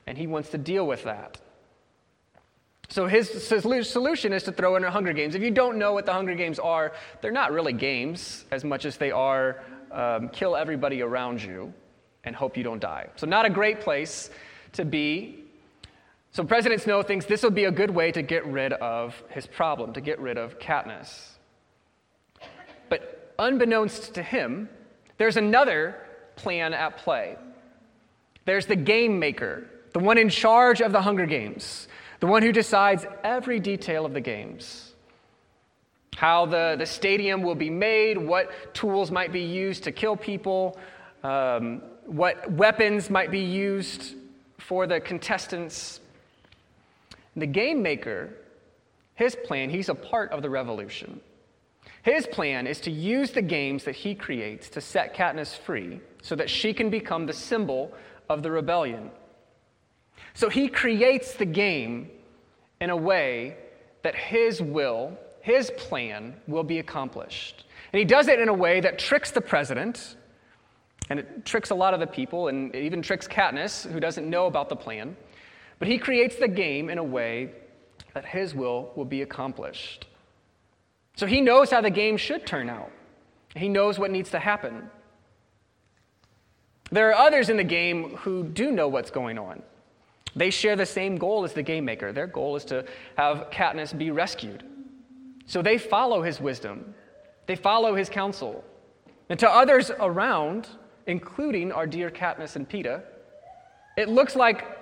and 0.06 0.16
he 0.16 0.26
wants 0.26 0.50
to 0.50 0.58
deal 0.58 0.86
with 0.86 1.04
that. 1.04 1.38
So 2.88 3.08
his 3.08 3.28
solution 3.46 4.32
is 4.32 4.44
to 4.44 4.52
throw 4.52 4.76
in 4.76 4.84
a 4.84 4.90
Hunger 4.90 5.12
Games. 5.12 5.34
If 5.34 5.42
you 5.42 5.50
don't 5.50 5.76
know 5.76 5.92
what 5.92 6.06
the 6.06 6.12
Hunger 6.12 6.34
Games 6.34 6.60
are, 6.60 6.92
they're 7.20 7.32
not 7.32 7.52
really 7.52 7.72
games 7.72 8.44
as 8.52 8.64
much 8.64 8.84
as 8.84 8.96
they 8.96 9.10
are 9.10 9.60
um, 9.90 10.28
kill 10.28 10.54
everybody 10.54 11.02
around 11.02 11.42
you 11.42 11.74
and 12.24 12.34
hope 12.34 12.56
you 12.56 12.62
don't 12.62 12.80
die. 12.80 13.08
So 13.16 13.26
not 13.26 13.44
a 13.44 13.50
great 13.50 13.80
place 13.80 14.30
to 14.76 14.84
be. 14.84 15.44
So 16.32 16.44
President 16.44 16.82
Snow 16.82 17.02
thinks 17.02 17.26
this 17.26 17.42
will 17.42 17.50
be 17.50 17.64
a 17.64 17.70
good 17.70 17.90
way 17.90 18.12
to 18.12 18.22
get 18.22 18.44
rid 18.46 18.72
of 18.74 19.22
his 19.30 19.46
problem, 19.46 19.94
to 19.94 20.00
get 20.00 20.20
rid 20.20 20.36
of 20.36 20.58
Katniss. 20.58 21.30
But 22.88 23.34
unbeknownst 23.38 24.14
to 24.14 24.22
him, 24.22 24.68
there's 25.18 25.36
another 25.36 25.96
plan 26.36 26.74
at 26.74 26.98
play. 26.98 27.36
There's 28.44 28.66
the 28.66 28.76
game 28.76 29.18
maker, 29.18 29.64
the 29.92 29.98
one 29.98 30.18
in 30.18 30.28
charge 30.28 30.82
of 30.82 30.92
the 30.92 31.00
Hunger 31.00 31.26
Games, 31.26 31.88
the 32.20 32.26
one 32.26 32.42
who 32.42 32.52
decides 32.52 33.06
every 33.24 33.58
detail 33.58 34.04
of 34.04 34.12
the 34.12 34.20
games. 34.20 34.92
How 36.16 36.46
the, 36.46 36.76
the 36.78 36.86
stadium 36.86 37.42
will 37.42 37.54
be 37.54 37.70
made, 37.70 38.16
what 38.18 38.74
tools 38.74 39.10
might 39.10 39.32
be 39.32 39.40
used 39.40 39.84
to 39.84 39.92
kill 39.92 40.16
people, 40.16 40.78
um, 41.22 41.82
what 42.04 42.50
weapons 42.52 43.10
might 43.10 43.30
be 43.30 43.40
used 43.40 44.14
for 44.58 44.86
the 44.86 45.00
contestants. 45.00 46.00
The 47.36 47.46
game 47.46 47.82
maker, 47.82 48.30
his 49.14 49.36
plan, 49.44 49.70
he's 49.70 49.88
a 49.88 49.94
part 49.94 50.32
of 50.32 50.42
the 50.42 50.50
revolution. 50.50 51.20
His 52.02 52.26
plan 52.26 52.66
is 52.66 52.80
to 52.80 52.90
use 52.90 53.32
the 53.32 53.42
games 53.42 53.84
that 53.84 53.96
he 53.96 54.14
creates 54.14 54.68
to 54.70 54.80
set 54.80 55.14
Katniss 55.14 55.56
free 55.56 56.00
so 56.22 56.36
that 56.36 56.48
she 56.48 56.72
can 56.72 56.90
become 56.90 57.26
the 57.26 57.32
symbol 57.32 57.92
of 58.28 58.42
the 58.42 58.50
rebellion. 58.50 59.10
So 60.34 60.48
he 60.48 60.68
creates 60.68 61.34
the 61.34 61.46
game 61.46 62.10
in 62.80 62.90
a 62.90 62.96
way 62.96 63.56
that 64.02 64.14
his 64.14 64.60
will, 64.60 65.16
his 65.40 65.70
plan, 65.76 66.34
will 66.46 66.64
be 66.64 66.78
accomplished. 66.78 67.64
And 67.92 67.98
he 67.98 68.04
does 68.04 68.28
it 68.28 68.40
in 68.40 68.48
a 68.48 68.54
way 68.54 68.80
that 68.80 68.98
tricks 68.98 69.30
the 69.30 69.40
president, 69.40 70.15
and 71.10 71.18
it 71.18 71.44
tricks 71.44 71.70
a 71.70 71.74
lot 71.74 71.94
of 71.94 72.00
the 72.00 72.06
people, 72.06 72.48
and 72.48 72.74
it 72.74 72.82
even 72.82 73.02
tricks 73.02 73.28
Katniss, 73.28 73.90
who 73.90 74.00
doesn't 74.00 74.28
know 74.28 74.46
about 74.46 74.68
the 74.68 74.76
plan. 74.76 75.16
But 75.78 75.88
he 75.88 75.98
creates 75.98 76.36
the 76.36 76.48
game 76.48 76.88
in 76.88 76.98
a 76.98 77.04
way 77.04 77.50
that 78.14 78.24
his 78.24 78.54
will 78.54 78.92
will 78.96 79.04
be 79.04 79.22
accomplished. 79.22 80.06
So 81.16 81.26
he 81.26 81.40
knows 81.40 81.70
how 81.70 81.80
the 81.80 81.90
game 81.90 82.16
should 82.16 82.46
turn 82.46 82.68
out. 82.68 82.90
He 83.54 83.68
knows 83.68 83.98
what 83.98 84.10
needs 84.10 84.30
to 84.30 84.38
happen. 84.38 84.90
There 86.90 87.10
are 87.10 87.14
others 87.14 87.48
in 87.48 87.56
the 87.56 87.64
game 87.64 88.16
who 88.16 88.44
do 88.44 88.70
know 88.70 88.88
what's 88.88 89.10
going 89.10 89.38
on. 89.38 89.62
They 90.34 90.50
share 90.50 90.76
the 90.76 90.86
same 90.86 91.16
goal 91.16 91.44
as 91.44 91.52
the 91.52 91.62
game 91.62 91.84
maker. 91.84 92.12
Their 92.12 92.26
goal 92.26 92.56
is 92.56 92.64
to 92.66 92.84
have 93.16 93.50
Katniss 93.50 93.96
be 93.96 94.10
rescued. 94.10 94.62
So 95.46 95.62
they 95.62 95.78
follow 95.78 96.22
his 96.22 96.40
wisdom, 96.40 96.94
they 97.46 97.56
follow 97.56 97.94
his 97.94 98.08
counsel. 98.08 98.64
And 99.28 99.38
to 99.40 99.48
others 99.48 99.90
around, 99.98 100.68
including 101.06 101.72
our 101.72 101.86
dear 101.86 102.10
Katniss 102.10 102.56
and 102.56 102.68
Peeta, 102.68 103.02
it 103.96 104.08
looks 104.08 104.36
like 104.36 104.76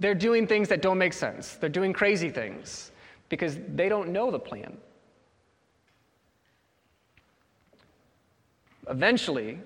they're 0.00 0.14
doing 0.14 0.46
things 0.46 0.68
that 0.68 0.82
don't 0.82 0.98
make 0.98 1.12
sense. 1.12 1.54
They're 1.54 1.68
doing 1.68 1.92
crazy 1.92 2.30
things 2.30 2.90
because 3.28 3.58
they 3.74 3.88
don't 3.88 4.10
know 4.10 4.30
the 4.30 4.38
plan. 4.38 4.76
Eventually, 8.88 9.58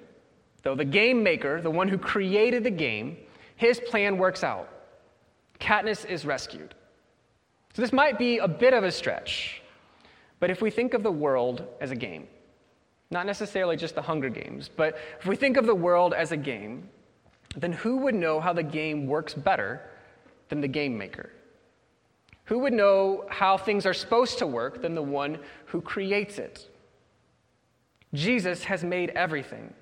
though, 0.62 0.74
the 0.74 0.84
game 0.84 1.22
maker, 1.22 1.60
the 1.60 1.70
one 1.70 1.88
who 1.88 1.98
created 1.98 2.64
the 2.64 2.70
game, 2.70 3.16
his 3.56 3.78
plan 3.78 4.18
works 4.18 4.42
out. 4.42 4.68
Katniss 5.60 6.04
is 6.04 6.26
rescued. 6.26 6.74
So 7.74 7.82
this 7.82 7.92
might 7.92 8.18
be 8.18 8.38
a 8.38 8.48
bit 8.48 8.74
of 8.74 8.84
a 8.84 8.90
stretch, 8.90 9.62
but 10.40 10.50
if 10.50 10.60
we 10.60 10.70
think 10.70 10.92
of 10.92 11.02
the 11.02 11.12
world 11.12 11.66
as 11.80 11.90
a 11.90 11.96
game, 11.96 12.26
not 13.12 13.26
necessarily 13.26 13.76
just 13.76 13.94
the 13.94 14.02
Hunger 14.02 14.30
Games, 14.30 14.68
but 14.74 14.96
if 15.20 15.26
we 15.26 15.36
think 15.36 15.56
of 15.56 15.66
the 15.66 15.74
world 15.74 16.14
as 16.14 16.32
a 16.32 16.36
game, 16.36 16.88
then 17.56 17.72
who 17.72 17.98
would 17.98 18.14
know 18.14 18.40
how 18.40 18.52
the 18.52 18.62
game 18.62 19.06
works 19.06 19.34
better 19.34 19.82
than 20.48 20.60
the 20.60 20.68
game 20.68 20.96
maker? 20.96 21.30
Who 22.46 22.58
would 22.60 22.72
know 22.72 23.26
how 23.28 23.56
things 23.56 23.86
are 23.86 23.94
supposed 23.94 24.38
to 24.38 24.46
work 24.46 24.82
than 24.82 24.94
the 24.94 25.02
one 25.02 25.38
who 25.66 25.80
creates 25.80 26.38
it? 26.38 26.68
Jesus 28.14 28.64
has 28.64 28.82
made 28.82 29.10
everything. 29.10 29.72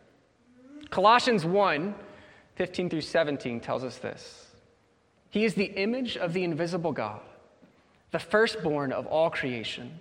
Colossians 0.91 1.45
1 1.45 1.95
15 2.57 2.91
through 2.91 3.01
17 3.01 3.59
tells 3.61 3.83
us 3.85 3.97
this. 3.97 4.49
He 5.31 5.47
is 5.47 5.55
the 5.55 5.65
image 5.65 6.19
of 6.19 6.35
the 6.35 6.45
invisible 6.45 6.93
God, 6.93 7.23
the 8.11 8.19
firstborn 8.19 8.93
of 8.93 9.07
all 9.07 9.31
creation. 9.31 9.99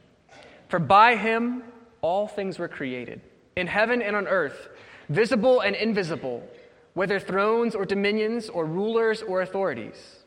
For 0.68 0.78
by 0.78 1.16
him 1.16 1.64
all 2.02 2.28
things 2.28 2.60
were 2.60 2.68
created, 2.68 3.22
in 3.56 3.68
heaven 3.68 4.02
and 4.02 4.16
on 4.16 4.28
earth, 4.28 4.70
visible 5.10 5.62
and 5.62 5.76
invisible, 5.76 6.48
whether 6.94 7.20
thrones 7.20 7.76
or 7.76 7.86
dominions 7.86 8.50
or 8.50 8.66
rulers 8.66 9.22
or 9.22 9.42
authorities. 9.42 10.24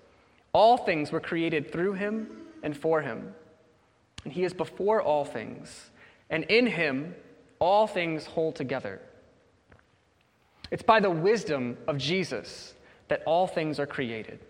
All 0.53 0.77
things 0.77 1.13
were 1.13 1.21
created 1.21 1.73
through 1.73 1.95
him 1.95 2.29
and 2.63 2.77
for 2.77 3.01
him. 3.01 3.35
And 4.25 4.33
he 4.33 4.45
is 4.45 4.53
before 4.53 5.03
all 5.03 5.25
things, 5.25 5.91
and 6.31 6.45
in 6.45 6.67
him 6.67 7.15
all 7.59 7.87
things 7.87 8.27
hold 8.27 8.55
together. 8.55 9.01
It's 10.71 10.83
by 10.83 11.01
the 11.01 11.11
wisdom 11.11 11.77
of 11.87 11.99
Jesus 11.99 12.75
that 13.09 13.23
all 13.27 13.47
things 13.47 13.79
are 13.79 13.87
created. 13.87 14.41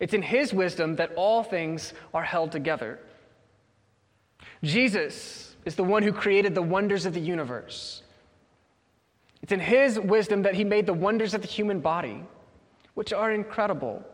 It's 0.00 0.14
in 0.14 0.22
his 0.22 0.54
wisdom 0.54 0.96
that 0.96 1.12
all 1.16 1.42
things 1.42 1.92
are 2.14 2.24
held 2.24 2.50
together. 2.50 2.98
Jesus 4.62 5.51
is 5.64 5.74
the 5.74 5.84
one 5.84 6.02
who 6.02 6.12
created 6.12 6.54
the 6.54 6.62
wonders 6.62 7.06
of 7.06 7.14
the 7.14 7.20
universe. 7.20 8.02
It's 9.42 9.52
in 9.52 9.60
his 9.60 9.98
wisdom 9.98 10.42
that 10.42 10.54
he 10.54 10.64
made 10.64 10.86
the 10.86 10.94
wonders 10.94 11.34
of 11.34 11.42
the 11.42 11.48
human 11.48 11.80
body, 11.80 12.24
which 12.94 13.12
are 13.12 13.32
incredible. 13.32 14.04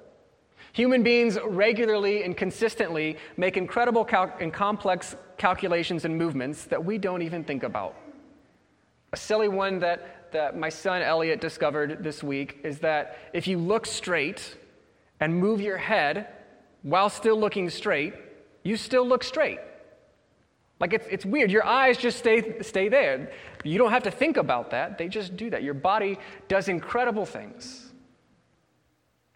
Human 0.72 1.02
beings 1.02 1.38
regularly 1.44 2.22
and 2.24 2.36
consistently 2.36 3.16
make 3.36 3.56
incredible 3.56 4.04
cal- 4.04 4.34
and 4.40 4.52
complex 4.52 5.16
calculations 5.36 6.04
and 6.04 6.16
movements 6.16 6.64
that 6.64 6.84
we 6.84 6.98
don't 6.98 7.22
even 7.22 7.44
think 7.44 7.62
about. 7.62 7.94
A 9.12 9.16
silly 9.16 9.48
one 9.48 9.78
that, 9.80 10.32
that 10.32 10.58
my 10.58 10.68
son 10.68 11.02
Elliot 11.02 11.40
discovered 11.40 12.02
this 12.02 12.22
week 12.22 12.60
is 12.62 12.78
that 12.80 13.18
if 13.32 13.46
you 13.46 13.58
look 13.58 13.86
straight 13.86 14.56
and 15.20 15.34
move 15.34 15.60
your 15.60 15.78
head 15.78 16.28
while 16.82 17.08
still 17.08 17.38
looking 17.38 17.70
straight, 17.70 18.14
you 18.62 18.76
still 18.76 19.06
look 19.06 19.24
straight. 19.24 19.60
Like 20.80 20.92
it's, 20.92 21.06
it's 21.10 21.26
weird. 21.26 21.50
Your 21.50 21.64
eyes 21.64 21.98
just 21.98 22.18
stay, 22.18 22.60
stay 22.62 22.88
there. 22.88 23.32
You 23.64 23.78
don't 23.78 23.90
have 23.90 24.04
to 24.04 24.10
think 24.10 24.36
about 24.36 24.70
that, 24.70 24.98
they 24.98 25.08
just 25.08 25.36
do 25.36 25.50
that. 25.50 25.62
Your 25.62 25.74
body 25.74 26.18
does 26.46 26.68
incredible 26.68 27.26
things. 27.26 27.84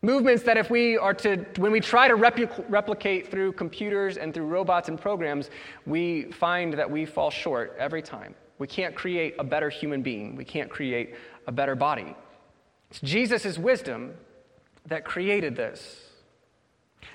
Movements 0.05 0.43
that, 0.45 0.57
if 0.57 0.69
we 0.69 0.99
are 0.99 1.15
to, 1.15 1.37
when 1.59 1.71
we 1.71 1.79
try 1.79 2.09
to 2.09 2.17
replic- 2.17 2.65
replicate 2.69 3.31
through 3.31 3.53
computers 3.53 4.17
and 4.17 4.35
through 4.35 4.47
robots 4.47 4.89
and 4.89 5.01
programs, 5.01 5.49
we 5.87 6.25
find 6.33 6.75
that 6.75 6.91
we 6.91 7.07
fall 7.07 7.31
short 7.31 7.77
every 7.79 8.03
time. 8.03 8.35
We 8.59 8.67
can't 8.67 8.97
create 8.97 9.37
a 9.39 9.45
better 9.45 9.71
human 9.71 10.03
being, 10.03 10.35
we 10.35 10.45
can't 10.45 10.69
create 10.69 11.15
a 11.47 11.53
better 11.53 11.77
body. 11.77 12.17
It's 12.91 13.01
Jesus' 13.01 13.57
wisdom 13.59 14.15
that 14.87 15.05
created 15.05 15.55
this. 15.55 16.01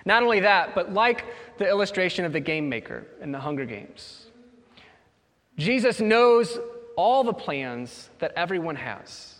Not 0.06 0.24
only 0.24 0.39
that, 0.41 0.75
but 0.75 0.94
like 0.94 1.25
the 1.58 1.67
illustration 1.67 2.25
of 2.25 2.34
the 2.34 2.39
game 2.39 2.70
maker 2.70 3.06
in 3.22 3.32
the 3.32 3.39
Hunger 3.39 3.65
Games, 3.65 4.27
Jesus 5.58 6.00
knows 6.00 6.60
all 6.96 7.24
the 7.24 7.34
plans 7.34 8.10
that 8.20 8.34
everyone 8.36 8.75
has. 8.75 9.36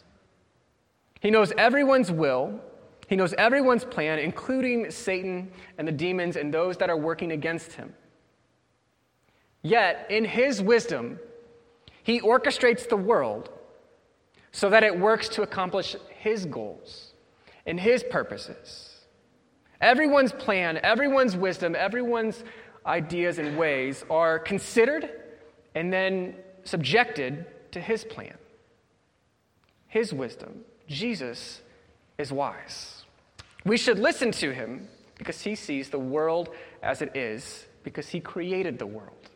He 1.20 1.32
knows 1.32 1.52
everyone's 1.58 2.12
will 2.12 2.60
he 3.08 3.16
knows 3.16 3.34
everyone's 3.38 3.86
plan, 3.86 4.20
including 4.20 4.92
Satan 4.92 5.50
and 5.78 5.88
the 5.88 5.94
demons 5.94 6.36
and 6.36 6.54
those 6.54 6.78
that 6.78 6.90
are 6.90 6.98
working 6.98 7.32
against 7.32 7.74
him. 7.74 7.94
Yet, 9.62 10.08
in 10.10 10.26
his 10.26 10.62
wisdom, 10.62 11.20
he 12.04 12.20
orchestrates 12.20 12.88
the 12.88 12.98
world 12.98 13.50
so 14.52 14.70
that 14.70 14.84
it 14.84 15.00
works 15.00 15.30
to 15.30 15.42
accomplish 15.42 15.96
his 16.20 16.46
goals 16.46 17.14
and 17.66 17.80
his 17.80 18.04
purposes. 18.04 18.87
Everyone's 19.82 20.32
plan, 20.32 20.80
everyone's 20.82 21.36
wisdom, 21.36 21.76
everyone's 21.78 22.44
ideas 22.86 23.38
and 23.38 23.58
ways 23.58 24.04
are 24.10 24.40
considered 24.40 25.10
and 25.76 25.94
then 25.94 26.36
subjected 26.64 27.46
to 27.72 27.80
his 27.80 28.04
plan, 28.04 28.36
his 29.88 30.14
wisdom. 30.14 30.62
Jesus 30.88 31.62
is 32.18 32.32
wise. 32.32 33.04
We 33.66 33.78
should 33.78 34.00
listen 34.00 34.32
to 34.34 34.54
him 34.54 34.88
because 35.18 35.42
he 35.42 35.56
sees 35.56 35.90
the 35.90 36.00
world 36.00 36.50
as 36.82 37.02
it 37.02 37.16
is, 37.16 37.66
because 37.84 38.08
he 38.08 38.20
created 38.20 38.80
the 38.80 38.86
world. 38.86 39.30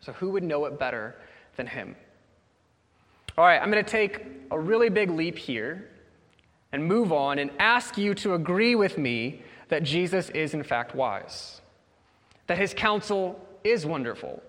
So, 0.00 0.12
who 0.12 0.30
would 0.30 0.42
know 0.42 0.64
it 0.66 0.78
better 0.78 1.16
than 1.56 1.66
him? 1.66 1.96
All 3.36 3.44
right, 3.44 3.60
I'm 3.60 3.70
going 3.70 3.84
to 3.84 3.90
take 3.90 4.24
a 4.50 4.58
really 4.58 4.88
big 4.88 5.10
leap 5.10 5.36
here 5.36 5.90
and 6.72 6.84
move 6.84 7.12
on 7.12 7.38
and 7.38 7.50
ask 7.58 7.98
you 7.98 8.14
to 8.16 8.34
agree 8.34 8.74
with 8.74 8.98
me 8.98 9.42
that 9.70 9.82
Jesus 9.82 10.28
is, 10.30 10.54
in 10.54 10.62
fact, 10.62 10.94
wise, 10.94 11.60
that 12.46 12.58
his 12.58 12.74
counsel 12.74 13.40
is 13.64 13.86
wonderful. 13.86 14.42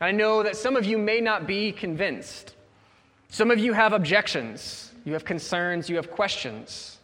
I 0.00 0.12
know 0.12 0.42
that 0.42 0.56
some 0.56 0.76
of 0.76 0.84
you 0.84 0.98
may 0.98 1.20
not 1.20 1.46
be 1.46 1.72
convinced. 1.72 2.54
Some 3.28 3.50
of 3.50 3.58
you 3.58 3.72
have 3.72 3.92
objections, 3.92 4.92
you 5.04 5.12
have 5.14 5.24
concerns, 5.24 5.88
you 5.88 5.96
have 5.96 6.10
questions. 6.10 6.98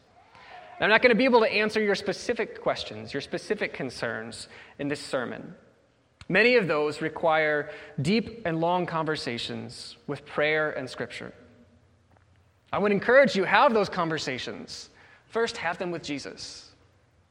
I'm 0.80 0.88
not 0.88 1.02
going 1.02 1.10
to 1.10 1.18
be 1.18 1.24
able 1.24 1.40
to 1.40 1.52
answer 1.52 1.82
your 1.82 1.94
specific 1.94 2.62
questions, 2.62 3.12
your 3.12 3.20
specific 3.20 3.74
concerns 3.74 4.48
in 4.78 4.88
this 4.88 5.00
sermon. 5.00 5.54
Many 6.28 6.56
of 6.56 6.68
those 6.68 7.02
require 7.02 7.70
deep 8.00 8.42
and 8.46 8.60
long 8.60 8.86
conversations 8.86 9.96
with 10.06 10.24
prayer 10.24 10.70
and 10.70 10.88
scripture. 10.88 11.34
I 12.72 12.78
would 12.78 12.92
encourage 12.92 13.34
you 13.34 13.44
have 13.44 13.74
those 13.74 13.88
conversations. 13.88 14.90
First, 15.26 15.56
have 15.56 15.76
them 15.76 15.90
with 15.90 16.02
Jesus. 16.02 16.69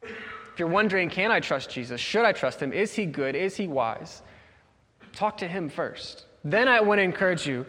If 0.04 0.58
you're 0.58 0.68
wondering, 0.68 1.10
can 1.10 1.32
I 1.32 1.40
trust 1.40 1.70
Jesus? 1.70 2.02
Should 2.02 2.26
I 2.26 2.32
trust 2.32 2.62
him? 2.62 2.74
Is 2.74 2.94
he 2.94 3.06
good? 3.06 3.36
Is 3.36 3.56
he 3.56 3.68
wise? 3.68 4.22
Talk 5.14 5.38
to 5.38 5.48
him 5.48 5.70
first. 5.70 6.26
Then 6.44 6.68
I 6.68 6.82
want 6.82 7.00
to 7.00 7.04
encourage 7.04 7.46
you 7.48 7.66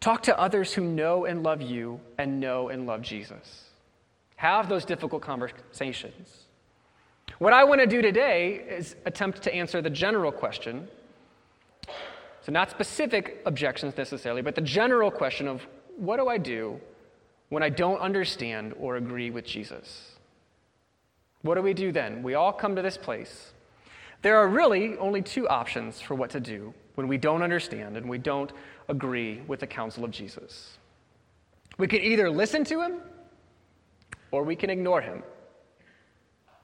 talk 0.00 0.22
to 0.24 0.38
others 0.38 0.72
who 0.74 0.82
know 0.82 1.24
and 1.26 1.42
love 1.42 1.62
you 1.62 2.00
and 2.18 2.40
know 2.40 2.68
and 2.68 2.86
love 2.86 3.02
Jesus. 3.02 3.64
Have 4.36 4.68
those 4.68 4.84
difficult 4.84 5.22
conversations. 5.22 6.46
What 7.38 7.52
I 7.52 7.64
want 7.64 7.80
to 7.80 7.86
do 7.86 8.02
today 8.02 8.64
is 8.68 8.96
attempt 9.06 9.42
to 9.42 9.54
answer 9.54 9.80
the 9.80 9.90
general 9.90 10.32
question. 10.32 10.88
So, 12.42 12.50
not 12.50 12.70
specific 12.70 13.40
objections 13.46 13.96
necessarily, 13.96 14.42
but 14.42 14.56
the 14.56 14.60
general 14.60 15.10
question 15.10 15.46
of 15.46 15.66
what 15.96 16.16
do 16.16 16.28
I 16.28 16.38
do 16.38 16.80
when 17.50 17.62
I 17.62 17.68
don't 17.68 17.98
understand 17.98 18.74
or 18.78 18.96
agree 18.96 19.30
with 19.30 19.44
Jesus? 19.44 20.11
What 21.42 21.56
do 21.56 21.62
we 21.62 21.74
do 21.74 21.92
then? 21.92 22.22
We 22.22 22.34
all 22.34 22.52
come 22.52 22.76
to 22.76 22.82
this 22.82 22.96
place. 22.96 23.52
There 24.22 24.38
are 24.38 24.46
really 24.48 24.96
only 24.98 25.22
two 25.22 25.48
options 25.48 26.00
for 26.00 26.14
what 26.14 26.30
to 26.30 26.40
do 26.40 26.72
when 26.94 27.08
we 27.08 27.18
don't 27.18 27.42
understand 27.42 27.96
and 27.96 28.08
we 28.08 28.18
don't 28.18 28.52
agree 28.88 29.42
with 29.46 29.60
the 29.60 29.66
counsel 29.66 30.04
of 30.04 30.10
Jesus. 30.10 30.78
We 31.78 31.88
can 31.88 32.00
either 32.00 32.30
listen 32.30 32.64
to 32.64 32.80
him 32.80 33.00
or 34.30 34.44
we 34.44 34.56
can 34.56 34.70
ignore 34.70 35.00
him. 35.00 35.22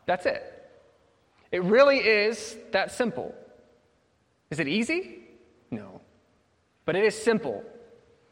That's 0.06 0.26
it. 0.26 0.54
It 1.50 1.62
really 1.62 1.99
is 1.99 2.56
that 2.73 2.92
simple. 2.92 3.35
Is 4.50 4.61
it 4.61 4.68
easy? 4.68 5.20
No. 5.70 6.00
But 6.85 6.97
it 6.97 7.04
is 7.04 7.20
simple. 7.20 7.64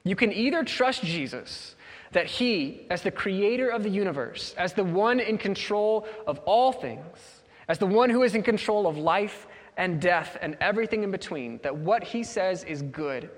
You 0.04 0.16
can 0.16 0.32
either 0.32 0.64
trust 0.64 1.02
Jesus, 1.02 1.75
that 2.12 2.26
he, 2.26 2.86
as 2.90 3.02
the 3.02 3.10
creator 3.10 3.68
of 3.68 3.82
the 3.82 3.90
universe, 3.90 4.54
as 4.56 4.72
the 4.72 4.84
one 4.84 5.20
in 5.20 5.38
control 5.38 6.06
of 6.26 6.38
all 6.40 6.72
things, 6.72 7.42
as 7.68 7.78
the 7.78 7.86
one 7.86 8.10
who 8.10 8.22
is 8.22 8.34
in 8.34 8.42
control 8.42 8.86
of 8.86 8.96
life 8.96 9.46
and 9.76 10.00
death 10.00 10.38
and 10.40 10.56
everything 10.60 11.02
in 11.02 11.10
between, 11.10 11.58
that 11.62 11.76
what 11.76 12.02
he 12.02 12.22
says 12.22 12.64
is 12.64 12.82
good 12.82 13.30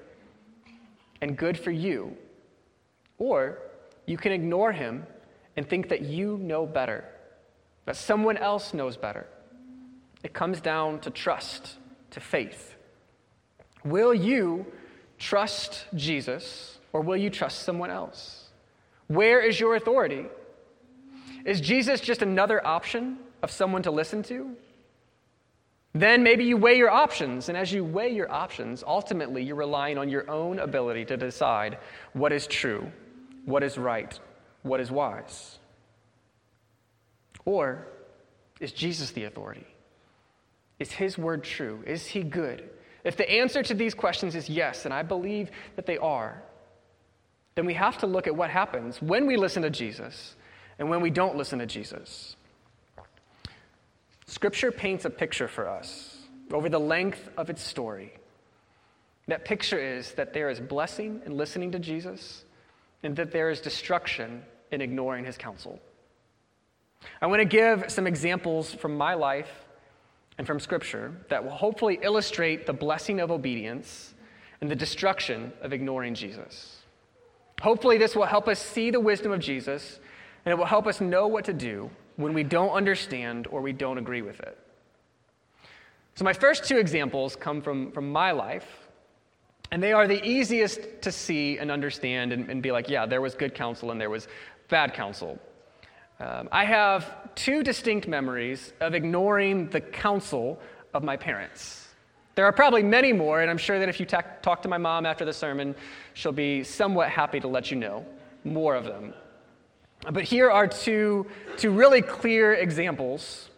and 1.20 1.36
good 1.36 1.58
for 1.58 1.70
you. 1.70 2.16
Or 3.18 3.58
you 4.06 4.16
can 4.16 4.32
ignore 4.32 4.72
him 4.72 5.06
and 5.56 5.68
think 5.68 5.88
that 5.88 6.02
you 6.02 6.38
know 6.38 6.66
better, 6.66 7.04
that 7.86 7.96
someone 7.96 8.36
else 8.36 8.72
knows 8.72 8.96
better. 8.96 9.26
It 10.22 10.32
comes 10.32 10.60
down 10.60 11.00
to 11.00 11.10
trust, 11.10 11.76
to 12.10 12.20
faith. 12.20 12.76
Will 13.84 14.14
you 14.14 14.66
trust 15.18 15.86
Jesus 15.94 16.78
or 16.92 17.00
will 17.00 17.16
you 17.16 17.30
trust 17.30 17.62
someone 17.62 17.90
else? 17.90 18.37
Where 19.08 19.40
is 19.40 19.58
your 19.58 19.74
authority? 19.74 20.26
Is 21.44 21.60
Jesus 21.60 22.00
just 22.00 22.22
another 22.22 22.64
option 22.64 23.18
of 23.42 23.50
someone 23.50 23.82
to 23.82 23.90
listen 23.90 24.22
to? 24.24 24.54
Then 25.94 26.22
maybe 26.22 26.44
you 26.44 26.56
weigh 26.56 26.76
your 26.76 26.90
options, 26.90 27.48
and 27.48 27.56
as 27.56 27.72
you 27.72 27.82
weigh 27.82 28.10
your 28.10 28.30
options, 28.30 28.84
ultimately 28.86 29.42
you're 29.42 29.56
relying 29.56 29.98
on 29.98 30.08
your 30.08 30.30
own 30.30 30.58
ability 30.58 31.06
to 31.06 31.16
decide 31.16 31.78
what 32.12 32.32
is 32.32 32.46
true, 32.46 32.92
what 33.46 33.62
is 33.62 33.78
right, 33.78 34.18
what 34.62 34.80
is 34.80 34.90
wise. 34.90 35.58
Or 37.44 37.88
is 38.60 38.72
Jesus 38.72 39.10
the 39.12 39.24
authority? 39.24 39.66
Is 40.78 40.92
his 40.92 41.16
word 41.16 41.42
true? 41.42 41.82
Is 41.86 42.06
he 42.06 42.22
good? 42.22 42.68
If 43.04 43.16
the 43.16 43.28
answer 43.30 43.62
to 43.62 43.74
these 43.74 43.94
questions 43.94 44.34
is 44.34 44.50
yes, 44.50 44.84
and 44.84 44.92
I 44.92 45.02
believe 45.02 45.50
that 45.76 45.86
they 45.86 45.96
are, 45.96 46.42
then 47.58 47.66
we 47.66 47.74
have 47.74 47.98
to 47.98 48.06
look 48.06 48.28
at 48.28 48.36
what 48.36 48.50
happens 48.50 49.02
when 49.02 49.26
we 49.26 49.36
listen 49.36 49.64
to 49.64 49.70
Jesus 49.70 50.36
and 50.78 50.88
when 50.88 51.00
we 51.00 51.10
don't 51.10 51.34
listen 51.36 51.58
to 51.58 51.66
Jesus. 51.66 52.36
Scripture 54.28 54.70
paints 54.70 55.04
a 55.04 55.10
picture 55.10 55.48
for 55.48 55.68
us 55.68 56.18
over 56.52 56.68
the 56.68 56.78
length 56.78 57.28
of 57.36 57.50
its 57.50 57.60
story. 57.60 58.12
That 59.26 59.44
picture 59.44 59.76
is 59.76 60.12
that 60.12 60.32
there 60.32 60.50
is 60.50 60.60
blessing 60.60 61.20
in 61.26 61.36
listening 61.36 61.72
to 61.72 61.80
Jesus 61.80 62.44
and 63.02 63.16
that 63.16 63.32
there 63.32 63.50
is 63.50 63.60
destruction 63.60 64.44
in 64.70 64.80
ignoring 64.80 65.24
his 65.24 65.36
counsel. 65.36 65.80
I 67.20 67.26
want 67.26 67.40
to 67.40 67.44
give 67.44 67.90
some 67.90 68.06
examples 68.06 68.72
from 68.72 68.96
my 68.96 69.14
life 69.14 69.50
and 70.38 70.46
from 70.46 70.60
Scripture 70.60 71.12
that 71.28 71.42
will 71.42 71.50
hopefully 71.50 71.98
illustrate 72.02 72.66
the 72.66 72.72
blessing 72.72 73.18
of 73.18 73.32
obedience 73.32 74.14
and 74.60 74.70
the 74.70 74.76
destruction 74.76 75.52
of 75.60 75.72
ignoring 75.72 76.14
Jesus. 76.14 76.77
Hopefully, 77.60 77.98
this 77.98 78.14
will 78.14 78.26
help 78.26 78.48
us 78.48 78.58
see 78.58 78.90
the 78.90 79.00
wisdom 79.00 79.32
of 79.32 79.40
Jesus 79.40 80.00
and 80.44 80.52
it 80.52 80.56
will 80.56 80.66
help 80.66 80.86
us 80.86 81.00
know 81.00 81.26
what 81.26 81.44
to 81.44 81.52
do 81.52 81.90
when 82.16 82.32
we 82.32 82.42
don't 82.42 82.70
understand 82.70 83.46
or 83.48 83.60
we 83.60 83.72
don't 83.72 83.98
agree 83.98 84.22
with 84.22 84.40
it. 84.40 84.56
So, 86.14 86.24
my 86.24 86.32
first 86.32 86.64
two 86.64 86.78
examples 86.78 87.36
come 87.36 87.60
from, 87.60 87.92
from 87.92 88.10
my 88.10 88.32
life, 88.32 88.88
and 89.70 89.82
they 89.82 89.92
are 89.92 90.06
the 90.06 90.24
easiest 90.26 91.02
to 91.02 91.12
see 91.12 91.58
and 91.58 91.70
understand 91.70 92.32
and, 92.32 92.48
and 92.48 92.62
be 92.62 92.72
like, 92.72 92.88
yeah, 92.88 93.06
there 93.06 93.20
was 93.20 93.34
good 93.34 93.54
counsel 93.54 93.90
and 93.90 94.00
there 94.00 94.10
was 94.10 94.28
bad 94.68 94.94
counsel. 94.94 95.38
Um, 96.20 96.48
I 96.50 96.64
have 96.64 97.34
two 97.34 97.62
distinct 97.62 98.08
memories 98.08 98.72
of 98.80 98.94
ignoring 98.94 99.68
the 99.68 99.80
counsel 99.80 100.58
of 100.94 101.04
my 101.04 101.16
parents. 101.16 101.87
There 102.38 102.46
are 102.46 102.52
probably 102.52 102.84
many 102.84 103.12
more, 103.12 103.40
and 103.40 103.50
I'm 103.50 103.58
sure 103.58 103.80
that 103.80 103.88
if 103.88 103.98
you 103.98 104.06
ta- 104.06 104.22
talk 104.42 104.62
to 104.62 104.68
my 104.68 104.78
mom 104.78 105.06
after 105.06 105.24
the 105.24 105.32
sermon, 105.32 105.74
she'll 106.14 106.30
be 106.30 106.62
somewhat 106.62 107.08
happy 107.08 107.40
to 107.40 107.48
let 107.48 107.72
you 107.72 107.76
know 107.76 108.06
more 108.44 108.76
of 108.76 108.84
them. 108.84 109.12
But 110.08 110.22
here 110.22 110.48
are 110.48 110.68
two, 110.68 111.26
two 111.56 111.72
really 111.72 112.00
clear 112.00 112.54
examples. 112.54 113.50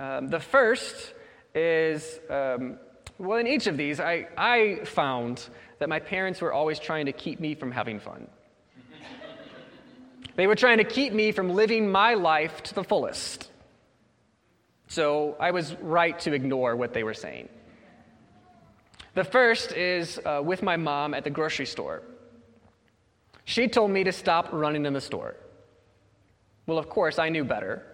Um, 0.00 0.30
the 0.30 0.40
first 0.40 1.14
is, 1.54 2.18
um, 2.28 2.76
well, 3.18 3.38
in 3.38 3.46
each 3.46 3.68
of 3.68 3.76
these, 3.76 4.00
I, 4.00 4.26
I 4.36 4.80
found 4.84 5.48
that 5.78 5.88
my 5.88 6.00
parents 6.00 6.40
were 6.40 6.52
always 6.52 6.80
trying 6.80 7.06
to 7.06 7.12
keep 7.12 7.38
me 7.38 7.54
from 7.54 7.70
having 7.70 8.00
fun. 8.00 8.26
they 10.34 10.48
were 10.48 10.56
trying 10.56 10.78
to 10.78 10.84
keep 10.84 11.12
me 11.12 11.30
from 11.30 11.50
living 11.50 11.88
my 11.88 12.14
life 12.14 12.64
to 12.64 12.74
the 12.74 12.82
fullest. 12.82 13.48
So 14.88 15.36
I 15.38 15.52
was 15.52 15.76
right 15.76 16.18
to 16.18 16.32
ignore 16.32 16.74
what 16.74 16.94
they 16.94 17.04
were 17.04 17.14
saying. 17.14 17.48
The 19.14 19.24
first 19.24 19.72
is 19.72 20.18
uh, 20.24 20.40
with 20.42 20.62
my 20.62 20.76
mom 20.76 21.12
at 21.12 21.24
the 21.24 21.30
grocery 21.30 21.66
store. 21.66 22.02
She 23.44 23.68
told 23.68 23.90
me 23.90 24.04
to 24.04 24.12
stop 24.12 24.48
running 24.52 24.86
in 24.86 24.92
the 24.92 25.00
store. 25.00 25.36
Well, 26.66 26.78
of 26.78 26.88
course, 26.88 27.18
I 27.18 27.28
knew 27.28 27.44
better. 27.44 27.84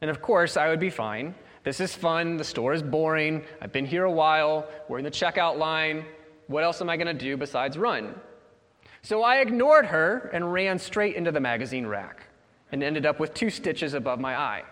And 0.00 0.10
of 0.10 0.20
course, 0.20 0.56
I 0.56 0.68
would 0.68 0.80
be 0.80 0.90
fine. 0.90 1.34
This 1.64 1.80
is 1.80 1.94
fun. 1.94 2.36
The 2.36 2.44
store 2.44 2.72
is 2.72 2.82
boring. 2.82 3.44
I've 3.60 3.72
been 3.72 3.86
here 3.86 4.04
a 4.04 4.10
while. 4.10 4.66
We're 4.88 4.98
in 4.98 5.04
the 5.04 5.10
checkout 5.10 5.58
line. 5.58 6.04
What 6.46 6.64
else 6.64 6.80
am 6.80 6.90
I 6.90 6.96
going 6.96 7.06
to 7.06 7.14
do 7.14 7.36
besides 7.36 7.78
run? 7.78 8.14
So 9.02 9.22
I 9.22 9.36
ignored 9.36 9.86
her 9.86 10.30
and 10.32 10.52
ran 10.52 10.78
straight 10.78 11.14
into 11.14 11.30
the 11.30 11.40
magazine 11.40 11.86
rack 11.86 12.26
and 12.72 12.82
ended 12.82 13.06
up 13.06 13.20
with 13.20 13.32
two 13.34 13.50
stitches 13.50 13.94
above 13.94 14.18
my 14.18 14.36
eye. 14.36 14.64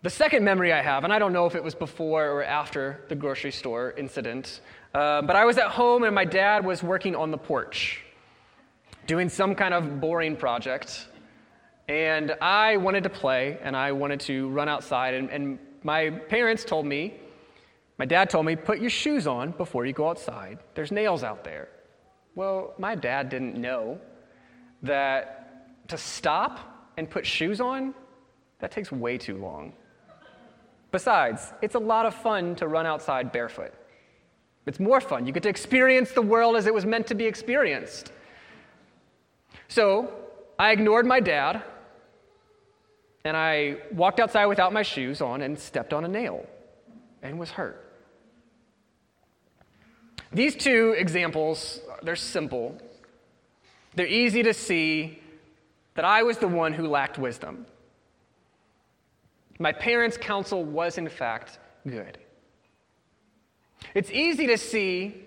The 0.00 0.10
second 0.10 0.44
memory 0.44 0.72
I 0.72 0.80
have, 0.80 1.02
and 1.02 1.12
I 1.12 1.18
don't 1.18 1.32
know 1.32 1.46
if 1.46 1.56
it 1.56 1.64
was 1.64 1.74
before 1.74 2.24
or 2.24 2.44
after 2.44 3.04
the 3.08 3.16
grocery 3.16 3.50
store 3.50 3.94
incident, 3.96 4.60
uh, 4.94 5.22
but 5.22 5.34
I 5.34 5.44
was 5.44 5.58
at 5.58 5.70
home 5.70 6.04
and 6.04 6.14
my 6.14 6.24
dad 6.24 6.64
was 6.64 6.84
working 6.84 7.16
on 7.16 7.32
the 7.32 7.36
porch 7.36 8.04
doing 9.08 9.28
some 9.28 9.56
kind 9.56 9.74
of 9.74 10.00
boring 10.00 10.36
project. 10.36 11.08
And 11.88 12.36
I 12.40 12.76
wanted 12.76 13.02
to 13.04 13.08
play 13.08 13.58
and 13.60 13.74
I 13.76 13.90
wanted 13.90 14.20
to 14.20 14.48
run 14.50 14.68
outside. 14.68 15.14
And, 15.14 15.30
and, 15.30 15.58
my 15.84 16.10
parents 16.10 16.64
told 16.64 16.86
me, 16.86 17.14
my 17.98 18.04
dad 18.04 18.30
told 18.30 18.44
me, 18.44 18.56
put 18.56 18.80
your 18.80 18.90
shoes 18.90 19.28
on 19.28 19.52
before 19.52 19.86
you 19.86 19.92
go 19.92 20.10
outside. 20.10 20.58
There's 20.74 20.90
nails 20.90 21.22
out 21.22 21.44
there. 21.44 21.68
Well, 22.34 22.74
my 22.78 22.96
dad 22.96 23.28
didn't 23.28 23.56
know 23.56 24.00
that 24.82 25.88
to 25.88 25.96
stop 25.96 26.90
and 26.96 27.08
put 27.08 27.24
shoes 27.24 27.60
on, 27.60 27.94
that 28.58 28.72
takes 28.72 28.90
way 28.90 29.18
too 29.18 29.38
long. 29.38 29.72
Besides, 30.90 31.52
it's 31.60 31.74
a 31.74 31.78
lot 31.78 32.06
of 32.06 32.14
fun 32.14 32.54
to 32.56 32.68
run 32.68 32.86
outside 32.86 33.30
barefoot. 33.32 33.74
It's 34.66 34.80
more 34.80 35.00
fun. 35.00 35.26
You 35.26 35.32
get 35.32 35.42
to 35.44 35.48
experience 35.48 36.12
the 36.12 36.22
world 36.22 36.56
as 36.56 36.66
it 36.66 36.74
was 36.74 36.84
meant 36.84 37.06
to 37.08 37.14
be 37.14 37.24
experienced. 37.26 38.12
So 39.68 40.12
I 40.58 40.72
ignored 40.72 41.06
my 41.06 41.20
dad 41.20 41.62
and 43.24 43.36
I 43.36 43.78
walked 43.92 44.20
outside 44.20 44.46
without 44.46 44.72
my 44.72 44.82
shoes 44.82 45.20
on 45.20 45.42
and 45.42 45.58
stepped 45.58 45.92
on 45.92 46.04
a 46.04 46.08
nail 46.08 46.46
and 47.22 47.38
was 47.38 47.50
hurt. 47.50 47.84
These 50.32 50.56
two 50.56 50.94
examples, 50.98 51.80
they're 52.02 52.16
simple. 52.16 52.78
They're 53.94 54.06
easy 54.06 54.42
to 54.42 54.54
see. 54.54 55.22
that 55.94 56.04
I 56.04 56.22
was 56.22 56.38
the 56.38 56.46
one 56.46 56.74
who 56.74 56.86
lacked 56.86 57.18
wisdom. 57.18 57.66
My 59.58 59.72
parents' 59.72 60.16
counsel 60.16 60.64
was, 60.64 60.98
in 60.98 61.08
fact, 61.08 61.58
good. 61.86 62.18
It's 63.94 64.10
easy 64.10 64.46
to 64.46 64.58
see 64.58 65.24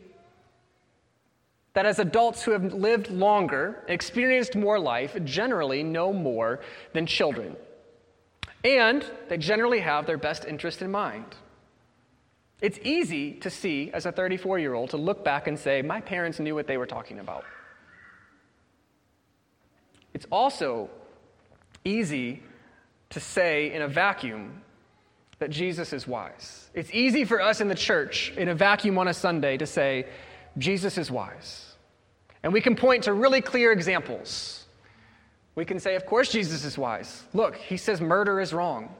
that 1.73 1.85
as 1.85 1.99
adults 1.99 2.43
who 2.43 2.51
have 2.51 2.73
lived 2.73 3.09
longer, 3.09 3.83
experienced 3.87 4.55
more 4.55 4.79
life, 4.79 5.17
generally 5.23 5.83
know 5.83 6.11
more 6.11 6.59
than 6.93 7.05
children. 7.05 7.55
And 8.63 9.05
they 9.29 9.37
generally 9.37 9.79
have 9.79 10.05
their 10.05 10.17
best 10.17 10.45
interest 10.45 10.81
in 10.81 10.91
mind. 10.91 11.35
It's 12.61 12.77
easy 12.83 13.33
to 13.35 13.49
see, 13.49 13.89
as 13.91 14.05
a 14.05 14.11
34 14.11 14.59
year 14.59 14.73
old, 14.73 14.91
to 14.91 14.97
look 14.97 15.23
back 15.23 15.47
and 15.47 15.57
say, 15.57 15.81
My 15.81 15.99
parents 15.99 16.39
knew 16.39 16.53
what 16.53 16.67
they 16.67 16.77
were 16.77 16.85
talking 16.85 17.19
about. 17.19 17.43
It's 20.13 20.27
also 20.29 20.89
easy 21.83 22.43
to 23.11 23.19
say 23.19 23.71
in 23.71 23.81
a 23.81 23.87
vacuum 23.87 24.61
that 25.39 25.49
Jesus 25.49 25.93
is 25.93 26.07
wise. 26.07 26.69
It's 26.73 26.91
easy 26.93 27.25
for 27.25 27.41
us 27.41 27.61
in 27.61 27.67
the 27.67 27.75
church, 27.75 28.33
in 28.37 28.49
a 28.49 28.55
vacuum 28.55 28.97
on 28.97 29.07
a 29.07 29.13
Sunday, 29.13 29.57
to 29.57 29.65
say, 29.65 30.05
Jesus 30.57 30.97
is 30.97 31.09
wise. 31.09 31.75
And 32.43 32.53
we 32.53 32.61
can 32.61 32.75
point 32.75 33.03
to 33.03 33.13
really 33.13 33.41
clear 33.41 33.71
examples. 33.71 34.65
We 35.55 35.65
can 35.65 35.79
say, 35.79 35.95
of 35.95 36.05
course, 36.05 36.31
Jesus 36.31 36.63
is 36.63 36.77
wise. 36.77 37.23
Look, 37.33 37.55
he 37.55 37.77
says 37.77 38.01
murder 38.01 38.39
is 38.39 38.53
wrong. 38.53 38.93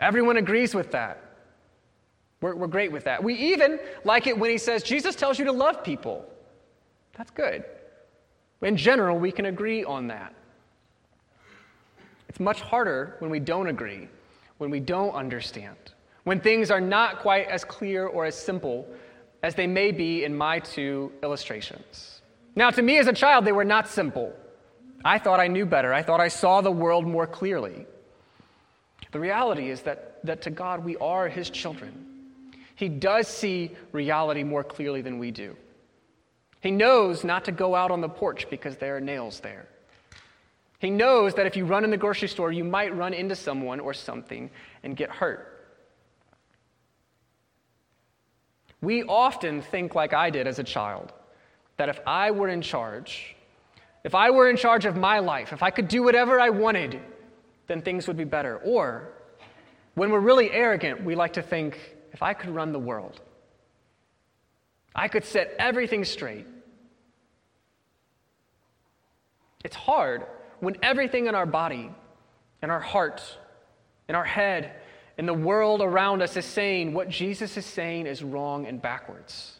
Everyone 0.00 0.36
agrees 0.36 0.74
with 0.74 0.92
that. 0.92 1.22
We're, 2.40 2.54
we're 2.54 2.66
great 2.66 2.92
with 2.92 3.04
that. 3.04 3.22
We 3.22 3.34
even 3.34 3.78
like 4.04 4.26
it 4.26 4.38
when 4.38 4.50
he 4.50 4.58
says, 4.58 4.82
Jesus 4.82 5.14
tells 5.14 5.38
you 5.38 5.44
to 5.46 5.52
love 5.52 5.84
people. 5.84 6.24
That's 7.16 7.30
good. 7.30 7.64
In 8.62 8.76
general, 8.76 9.18
we 9.18 9.32
can 9.32 9.46
agree 9.46 9.84
on 9.84 10.08
that. 10.08 10.34
It's 12.30 12.38
much 12.38 12.60
harder 12.60 13.16
when 13.18 13.28
we 13.28 13.40
don't 13.40 13.66
agree, 13.66 14.06
when 14.58 14.70
we 14.70 14.78
don't 14.78 15.12
understand, 15.14 15.76
when 16.22 16.38
things 16.38 16.70
are 16.70 16.80
not 16.80 17.18
quite 17.18 17.48
as 17.48 17.64
clear 17.64 18.06
or 18.06 18.24
as 18.24 18.36
simple 18.36 18.86
as 19.42 19.56
they 19.56 19.66
may 19.66 19.90
be 19.90 20.22
in 20.22 20.38
my 20.38 20.60
two 20.60 21.10
illustrations. 21.24 22.22
Now, 22.54 22.70
to 22.70 22.82
me 22.82 22.98
as 22.98 23.08
a 23.08 23.12
child, 23.12 23.44
they 23.44 23.50
were 23.50 23.64
not 23.64 23.88
simple. 23.88 24.32
I 25.04 25.18
thought 25.18 25.40
I 25.40 25.48
knew 25.48 25.66
better. 25.66 25.92
I 25.92 26.04
thought 26.04 26.20
I 26.20 26.28
saw 26.28 26.60
the 26.60 26.70
world 26.70 27.04
more 27.04 27.26
clearly. 27.26 27.84
The 29.10 29.18
reality 29.18 29.68
is 29.68 29.80
that, 29.82 30.24
that 30.24 30.40
to 30.42 30.50
God, 30.50 30.84
we 30.84 30.96
are 30.98 31.28
His 31.28 31.50
children. 31.50 32.06
He 32.76 32.88
does 32.88 33.26
see 33.26 33.72
reality 33.90 34.44
more 34.44 34.62
clearly 34.62 35.02
than 35.02 35.18
we 35.18 35.32
do. 35.32 35.56
He 36.60 36.70
knows 36.70 37.24
not 37.24 37.44
to 37.46 37.50
go 37.50 37.74
out 37.74 37.90
on 37.90 38.00
the 38.00 38.08
porch 38.08 38.48
because 38.48 38.76
there 38.76 38.96
are 38.96 39.00
nails 39.00 39.40
there. 39.40 39.66
He 40.80 40.88
knows 40.88 41.34
that 41.34 41.46
if 41.46 41.56
you 41.56 41.66
run 41.66 41.84
in 41.84 41.90
the 41.90 41.98
grocery 41.98 42.26
store, 42.28 42.50
you 42.50 42.64
might 42.64 42.96
run 42.96 43.12
into 43.12 43.36
someone 43.36 43.80
or 43.80 43.92
something 43.92 44.50
and 44.82 44.96
get 44.96 45.10
hurt. 45.10 45.46
We 48.80 49.02
often 49.02 49.60
think, 49.60 49.94
like 49.94 50.14
I 50.14 50.30
did 50.30 50.46
as 50.46 50.58
a 50.58 50.64
child, 50.64 51.12
that 51.76 51.90
if 51.90 52.00
I 52.06 52.30
were 52.30 52.48
in 52.48 52.62
charge, 52.62 53.36
if 54.04 54.14
I 54.14 54.30
were 54.30 54.48
in 54.48 54.56
charge 54.56 54.86
of 54.86 54.96
my 54.96 55.18
life, 55.18 55.52
if 55.52 55.62
I 55.62 55.68
could 55.68 55.86
do 55.86 56.02
whatever 56.02 56.40
I 56.40 56.48
wanted, 56.48 56.98
then 57.66 57.82
things 57.82 58.08
would 58.08 58.16
be 58.16 58.24
better. 58.24 58.56
Or, 58.56 59.12
when 59.96 60.10
we're 60.10 60.20
really 60.20 60.50
arrogant, 60.50 61.04
we 61.04 61.14
like 61.14 61.34
to 61.34 61.42
think, 61.42 61.78
if 62.12 62.22
I 62.22 62.32
could 62.32 62.48
run 62.48 62.72
the 62.72 62.78
world, 62.78 63.20
I 64.94 65.08
could 65.08 65.26
set 65.26 65.54
everything 65.58 66.06
straight. 66.06 66.46
It's 69.62 69.76
hard 69.76 70.24
when 70.60 70.76
everything 70.82 71.26
in 71.26 71.34
our 71.34 71.46
body, 71.46 71.90
in 72.62 72.70
our 72.70 72.80
heart, 72.80 73.22
in 74.08 74.14
our 74.14 74.24
head, 74.24 74.72
in 75.18 75.26
the 75.26 75.34
world 75.34 75.82
around 75.82 76.22
us 76.22 76.36
is 76.36 76.44
saying 76.44 76.94
what 76.94 77.08
Jesus 77.08 77.56
is 77.56 77.66
saying 77.66 78.06
is 78.06 78.22
wrong 78.22 78.66
and 78.66 78.80
backwards. 78.80 79.58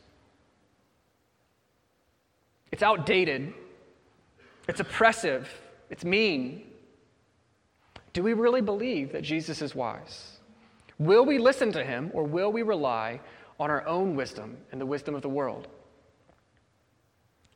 It's 2.72 2.82
outdated. 2.82 3.52
It's 4.68 4.80
oppressive. 4.80 5.48
It's 5.90 6.04
mean. 6.04 6.62
Do 8.12 8.22
we 8.22 8.32
really 8.32 8.60
believe 8.60 9.12
that 9.12 9.22
Jesus 9.22 9.62
is 9.62 9.74
wise? 9.74 10.38
Will 10.98 11.24
we 11.24 11.38
listen 11.38 11.72
to 11.72 11.84
him 11.84 12.10
or 12.12 12.24
will 12.24 12.52
we 12.52 12.62
rely 12.62 13.20
on 13.58 13.70
our 13.70 13.86
own 13.86 14.16
wisdom 14.16 14.58
and 14.72 14.80
the 14.80 14.86
wisdom 14.86 15.14
of 15.14 15.22
the 15.22 15.28
world? 15.28 15.68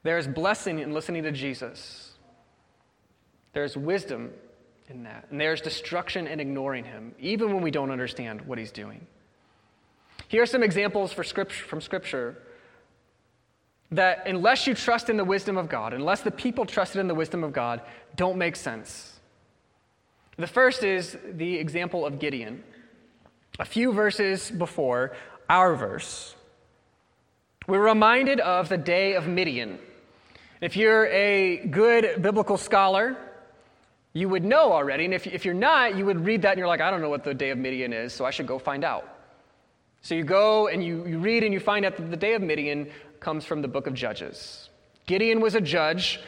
There 0.02 0.18
is 0.18 0.26
blessing 0.26 0.78
in 0.78 0.92
listening 0.92 1.22
to 1.22 1.32
Jesus. 1.32 2.13
There's 3.54 3.76
wisdom 3.76 4.32
in 4.88 5.04
that. 5.04 5.26
And 5.30 5.40
there's 5.40 5.60
destruction 5.60 6.26
in 6.26 6.40
ignoring 6.40 6.84
him, 6.84 7.14
even 7.18 7.54
when 7.54 7.62
we 7.62 7.70
don't 7.70 7.90
understand 7.90 8.42
what 8.42 8.58
he's 8.58 8.72
doing. 8.72 9.06
Here 10.28 10.42
are 10.42 10.46
some 10.46 10.62
examples 10.62 11.12
scripture, 11.12 11.64
from 11.64 11.80
Scripture 11.80 12.36
that, 13.90 14.26
unless 14.26 14.66
you 14.66 14.74
trust 14.74 15.08
in 15.08 15.16
the 15.16 15.24
wisdom 15.24 15.56
of 15.56 15.68
God, 15.68 15.92
unless 15.92 16.20
the 16.22 16.30
people 16.30 16.66
trusted 16.66 17.00
in 17.00 17.08
the 17.08 17.14
wisdom 17.14 17.44
of 17.44 17.52
God, 17.52 17.80
don't 18.16 18.36
make 18.36 18.56
sense. 18.56 19.20
The 20.36 20.46
first 20.46 20.82
is 20.82 21.16
the 21.32 21.56
example 21.56 22.04
of 22.04 22.18
Gideon 22.18 22.62
a 23.60 23.64
few 23.64 23.92
verses 23.92 24.50
before 24.50 25.12
our 25.48 25.76
verse. 25.76 26.34
We're 27.68 27.86
reminded 27.86 28.40
of 28.40 28.68
the 28.68 28.76
day 28.76 29.14
of 29.14 29.28
Midian. 29.28 29.78
If 30.60 30.76
you're 30.76 31.06
a 31.06 31.58
good 31.58 32.20
biblical 32.20 32.56
scholar, 32.56 33.16
you 34.14 34.28
would 34.30 34.44
know 34.44 34.72
already. 34.72 35.04
And 35.04 35.12
if, 35.12 35.26
if 35.26 35.44
you're 35.44 35.52
not, 35.52 35.96
you 35.96 36.06
would 36.06 36.24
read 36.24 36.42
that 36.42 36.52
and 36.52 36.58
you're 36.58 36.68
like, 36.68 36.80
I 36.80 36.90
don't 36.90 37.02
know 37.02 37.10
what 37.10 37.24
the 37.24 37.34
day 37.34 37.50
of 37.50 37.58
Midian 37.58 37.92
is, 37.92 38.14
so 38.14 38.24
I 38.24 38.30
should 38.30 38.46
go 38.46 38.58
find 38.58 38.82
out. 38.82 39.06
So 40.00 40.14
you 40.14 40.24
go 40.24 40.68
and 40.68 40.82
you, 40.82 41.06
you 41.06 41.18
read 41.18 41.44
and 41.44 41.52
you 41.52 41.60
find 41.60 41.84
out 41.84 41.96
that 41.96 42.10
the 42.10 42.16
day 42.16 42.32
of 42.32 42.40
Midian 42.40 42.90
comes 43.20 43.44
from 43.44 43.60
the 43.60 43.68
book 43.68 43.86
of 43.86 43.92
Judges. 43.92 44.70
Gideon 45.06 45.40
was 45.40 45.54
a 45.54 45.60
judge 45.60 46.20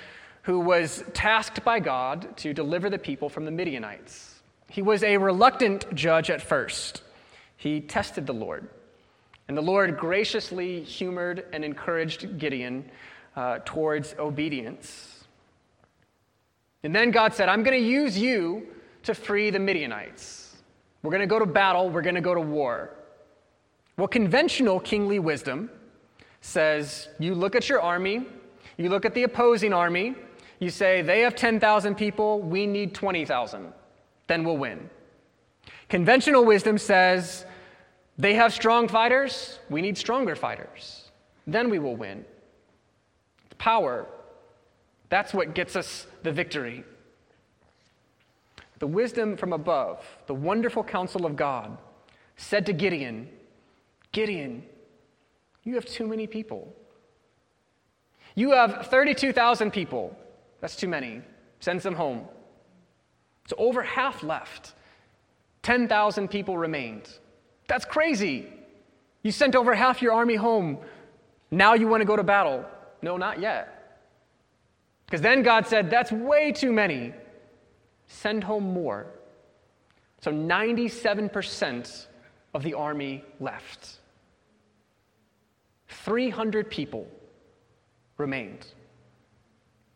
who 0.42 0.60
was 0.60 1.02
tasked 1.14 1.64
by 1.64 1.80
God 1.80 2.36
to 2.38 2.52
deliver 2.52 2.90
the 2.90 2.98
people 2.98 3.30
from 3.30 3.46
the 3.46 3.50
Midianites. 3.50 4.34
He 4.68 4.82
was 4.82 5.02
a 5.02 5.16
reluctant 5.16 5.94
judge 5.94 6.28
at 6.28 6.42
first 6.42 7.02
he 7.56 7.80
tested 7.80 8.26
the 8.26 8.34
Lord. 8.34 8.68
And 9.48 9.56
the 9.56 9.62
Lord 9.62 9.96
graciously 9.98 10.82
humored 10.82 11.46
and 11.52 11.64
encouraged 11.64 12.38
Gideon 12.38 12.90
uh, 13.34 13.60
towards 13.64 14.14
obedience. 14.18 15.15
And 16.86 16.94
then 16.94 17.10
God 17.10 17.34
said, 17.34 17.48
I'm 17.48 17.64
going 17.64 17.76
to 17.76 17.84
use 17.84 18.16
you 18.16 18.64
to 19.02 19.12
free 19.12 19.50
the 19.50 19.58
Midianites. 19.58 20.54
We're 21.02 21.10
going 21.10 21.20
to 21.20 21.26
go 21.26 21.40
to 21.40 21.44
battle, 21.44 21.90
we're 21.90 22.00
going 22.00 22.14
to 22.14 22.20
go 22.20 22.32
to 22.32 22.40
war. 22.40 22.94
Well, 23.96 24.06
conventional 24.06 24.78
kingly 24.78 25.18
wisdom 25.18 25.68
says 26.42 27.08
you 27.18 27.34
look 27.34 27.56
at 27.56 27.68
your 27.68 27.80
army, 27.80 28.24
you 28.76 28.88
look 28.88 29.04
at 29.04 29.14
the 29.14 29.24
opposing 29.24 29.72
army, 29.72 30.14
you 30.60 30.70
say, 30.70 31.02
they 31.02 31.22
have 31.22 31.34
10,000 31.34 31.96
people, 31.96 32.40
we 32.40 32.68
need 32.68 32.94
20,000, 32.94 33.72
then 34.28 34.44
we'll 34.44 34.56
win. 34.56 34.88
Conventional 35.88 36.44
wisdom 36.44 36.78
says 36.78 37.46
they 38.16 38.34
have 38.34 38.54
strong 38.54 38.86
fighters, 38.86 39.58
we 39.70 39.82
need 39.82 39.98
stronger 39.98 40.36
fighters. 40.36 41.10
Then 41.48 41.68
we 41.68 41.80
will 41.80 41.96
win. 41.96 42.24
Power, 43.58 44.06
that's 45.08 45.32
what 45.32 45.54
gets 45.54 45.76
us 45.76 46.06
the 46.22 46.32
victory. 46.32 46.84
The 48.78 48.86
wisdom 48.86 49.36
from 49.36 49.52
above, 49.52 50.04
the 50.26 50.34
wonderful 50.34 50.84
counsel 50.84 51.24
of 51.24 51.36
God, 51.36 51.78
said 52.36 52.66
to 52.66 52.72
Gideon, 52.72 53.28
Gideon, 54.12 54.62
you 55.62 55.74
have 55.74 55.86
too 55.86 56.06
many 56.06 56.26
people. 56.26 56.74
You 58.34 58.52
have 58.52 58.86
32,000 58.88 59.70
people. 59.70 60.16
That's 60.60 60.76
too 60.76 60.88
many. 60.88 61.22
Send 61.60 61.82
some 61.82 61.94
home. 61.94 62.26
So 63.48 63.56
over 63.58 63.82
half 63.82 64.22
left. 64.22 64.74
10,000 65.62 66.28
people 66.28 66.58
remained. 66.58 67.08
That's 67.66 67.84
crazy. 67.84 68.46
You 69.22 69.32
sent 69.32 69.56
over 69.56 69.74
half 69.74 70.02
your 70.02 70.12
army 70.12 70.36
home. 70.36 70.78
Now 71.50 71.74
you 71.74 71.88
want 71.88 72.02
to 72.02 72.04
go 72.04 72.14
to 72.14 72.22
battle. 72.22 72.64
No, 73.02 73.16
not 73.16 73.40
yet. 73.40 73.75
Because 75.06 75.20
then 75.20 75.42
God 75.42 75.66
said, 75.66 75.90
That's 75.90 76.12
way 76.12 76.52
too 76.52 76.72
many. 76.72 77.12
Send 78.08 78.44
home 78.44 78.72
more. 78.72 79.06
So 80.20 80.32
97% 80.32 82.06
of 82.54 82.62
the 82.62 82.74
army 82.74 83.24
left. 83.38 83.98
300 85.88 86.70
people 86.70 87.06
remained. 88.16 88.66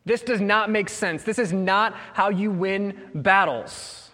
This 0.05 0.23
does 0.23 0.41
not 0.41 0.71
make 0.71 0.89
sense. 0.89 1.23
This 1.23 1.39
is 1.39 1.53
not 1.53 1.95
how 2.15 2.31
you 2.31 2.51
win 2.51 3.11
battles. 3.15 4.11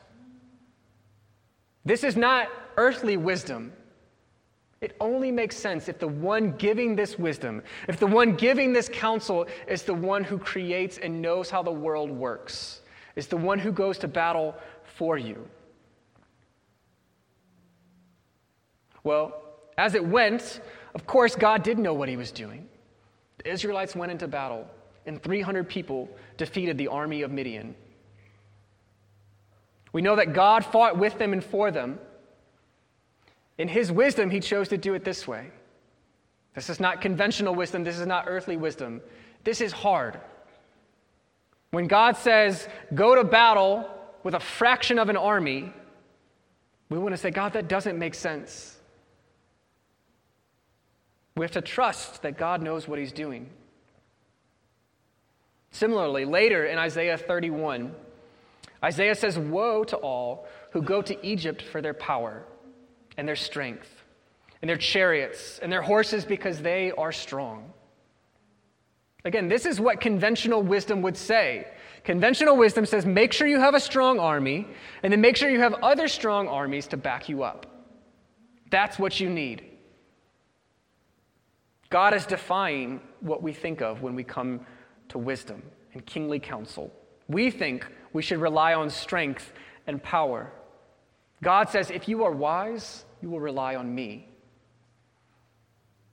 This 1.84 2.02
is 2.02 2.16
not 2.16 2.48
earthly 2.76 3.16
wisdom. 3.16 3.72
It 4.80 4.94
only 5.00 5.32
makes 5.32 5.56
sense 5.56 5.88
if 5.88 5.98
the 5.98 6.08
one 6.08 6.52
giving 6.52 6.96
this 6.96 7.18
wisdom, 7.18 7.62
if 7.88 7.98
the 7.98 8.06
one 8.06 8.36
giving 8.36 8.72
this 8.72 8.88
counsel 8.88 9.46
is 9.66 9.82
the 9.82 9.94
one 9.94 10.22
who 10.22 10.38
creates 10.38 10.98
and 10.98 11.22
knows 11.22 11.48
how 11.50 11.62
the 11.62 11.72
world 11.72 12.10
works. 12.10 12.82
is 13.14 13.26
the 13.26 13.36
one 13.36 13.58
who 13.58 13.72
goes 13.72 13.96
to 13.96 14.06
battle 14.06 14.54
for 14.84 15.16
you. 15.16 15.48
Well, 19.02 19.42
as 19.78 19.94
it 19.94 20.04
went, 20.04 20.60
of 20.94 21.06
course, 21.06 21.34
God 21.34 21.62
did 21.62 21.78
know 21.78 21.94
what 21.94 22.08
he 22.08 22.16
was 22.16 22.30
doing. 22.30 22.68
The 23.38 23.50
Israelites 23.50 23.96
went 23.96 24.12
into 24.12 24.28
battle, 24.28 24.68
and 25.06 25.22
300 25.22 25.68
people 25.68 26.08
defeated 26.36 26.76
the 26.76 26.88
army 26.88 27.22
of 27.22 27.30
Midian. 27.30 27.74
We 29.92 30.02
know 30.02 30.16
that 30.16 30.34
God 30.34 30.64
fought 30.64 30.98
with 30.98 31.18
them 31.18 31.32
and 31.32 31.42
for 31.42 31.70
them. 31.70 31.98
In 33.58 33.68
his 33.68 33.90
wisdom, 33.90 34.30
he 34.30 34.40
chose 34.40 34.68
to 34.68 34.76
do 34.76 34.94
it 34.94 35.04
this 35.04 35.26
way. 35.26 35.50
This 36.54 36.70
is 36.70 36.80
not 36.80 37.00
conventional 37.00 37.54
wisdom, 37.54 37.84
this 37.84 37.98
is 37.98 38.06
not 38.06 38.24
earthly 38.26 38.56
wisdom. 38.56 39.00
This 39.44 39.60
is 39.60 39.72
hard. 39.72 40.18
When 41.70 41.86
God 41.86 42.16
says, 42.16 42.68
go 42.94 43.14
to 43.14 43.24
battle 43.24 43.88
with 44.22 44.34
a 44.34 44.40
fraction 44.40 44.98
of 44.98 45.08
an 45.08 45.16
army, 45.16 45.72
we 46.88 46.98
want 46.98 47.12
to 47.12 47.16
say, 47.16 47.30
God, 47.30 47.52
that 47.54 47.68
doesn't 47.68 47.98
make 47.98 48.14
sense. 48.14 48.76
We 51.36 51.44
have 51.44 51.52
to 51.52 51.60
trust 51.60 52.22
that 52.22 52.38
God 52.38 52.62
knows 52.62 52.88
what 52.88 52.98
he's 52.98 53.12
doing. 53.12 53.50
Similarly, 55.70 56.24
later 56.24 56.64
in 56.64 56.78
Isaiah 56.78 57.18
31, 57.18 57.94
Isaiah 58.82 59.14
says, 59.14 59.38
Woe 59.38 59.84
to 59.84 59.96
all 59.96 60.46
who 60.70 60.80
go 60.80 61.02
to 61.02 61.26
Egypt 61.26 61.60
for 61.60 61.82
their 61.82 61.92
power 61.92 62.44
and 63.16 63.26
their 63.26 63.36
strength, 63.36 64.04
and 64.62 64.68
their 64.68 64.76
chariots 64.76 65.58
and 65.62 65.70
their 65.72 65.82
horses 65.82 66.24
because 66.24 66.60
they 66.60 66.92
are 66.92 67.12
strong. 67.12 67.72
Again, 69.24 69.48
this 69.48 69.66
is 69.66 69.80
what 69.80 70.00
conventional 70.00 70.62
wisdom 70.62 71.02
would 71.02 71.16
say. 71.16 71.66
Conventional 72.04 72.56
wisdom 72.56 72.86
says 72.86 73.04
make 73.04 73.32
sure 73.32 73.48
you 73.48 73.58
have 73.58 73.74
a 73.74 73.80
strong 73.80 74.20
army, 74.20 74.68
and 75.02 75.12
then 75.12 75.20
make 75.20 75.36
sure 75.36 75.50
you 75.50 75.60
have 75.60 75.74
other 75.82 76.06
strong 76.06 76.46
armies 76.46 76.86
to 76.88 76.96
back 76.96 77.28
you 77.28 77.42
up. 77.42 77.66
That's 78.70 78.98
what 78.98 79.18
you 79.18 79.28
need. 79.28 79.64
God 81.90 82.14
is 82.14 82.26
defying 82.26 83.00
what 83.20 83.42
we 83.42 83.52
think 83.52 83.80
of 83.80 84.02
when 84.02 84.14
we 84.14 84.24
come 84.24 84.60
to 85.08 85.18
wisdom 85.18 85.62
and 85.92 86.04
kingly 86.04 86.38
counsel. 86.38 86.92
We 87.28 87.50
think 87.50 87.86
we 88.12 88.22
should 88.22 88.38
rely 88.38 88.74
on 88.74 88.90
strength 88.90 89.52
and 89.86 90.02
power. 90.02 90.52
God 91.42 91.68
says, 91.68 91.90
if 91.90 92.08
you 92.08 92.24
are 92.24 92.32
wise, 92.32 93.04
you 93.20 93.30
will 93.30 93.40
rely 93.40 93.76
on 93.76 93.94
me. 93.94 94.28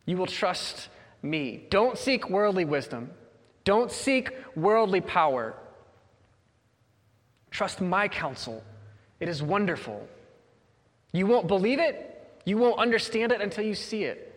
You 0.06 0.18
will 0.18 0.28
trust 0.28 0.90
me. 1.22 1.66
Don't 1.70 1.98
seek 1.98 2.30
worldly 2.30 2.66
wisdom. 2.66 3.12
Don't 3.64 3.92
seek 3.92 4.32
worldly 4.56 5.02
power. 5.02 5.56
Trust 7.52 7.80
my 7.82 8.08
counsel. 8.08 8.64
It 9.20 9.30
is 9.30 9.42
wonderful. 9.42 10.08
You 11.14 11.28
won't 11.28 11.48
believe 11.48 11.80
it, 11.80 12.10
you 12.44 12.58
won't 12.58 12.80
understand 12.80 13.32
it 13.32 13.40
until 13.40 13.64
you 13.64 13.76
see 13.76 14.04
it. 14.04 14.30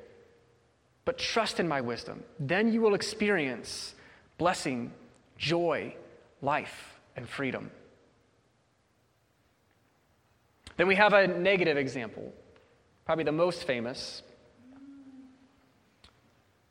But 1.05 1.19
trust 1.19 1.59
in 1.59 1.67
my 1.67 1.81
wisdom. 1.81 2.23
Then 2.39 2.73
you 2.73 2.83
will 2.83 2.95
experience 2.95 3.95
blessing, 4.39 4.93
joy, 5.39 5.95
life, 6.43 7.01
and 7.17 7.29
freedom. 7.29 7.71
Then 10.77 10.87
we 10.87 10.95
have 10.97 11.13
a 11.13 11.27
negative 11.27 11.77
example, 11.77 12.33
probably 13.05 13.25
the 13.25 13.33
most 13.33 13.65
famous 13.65 14.23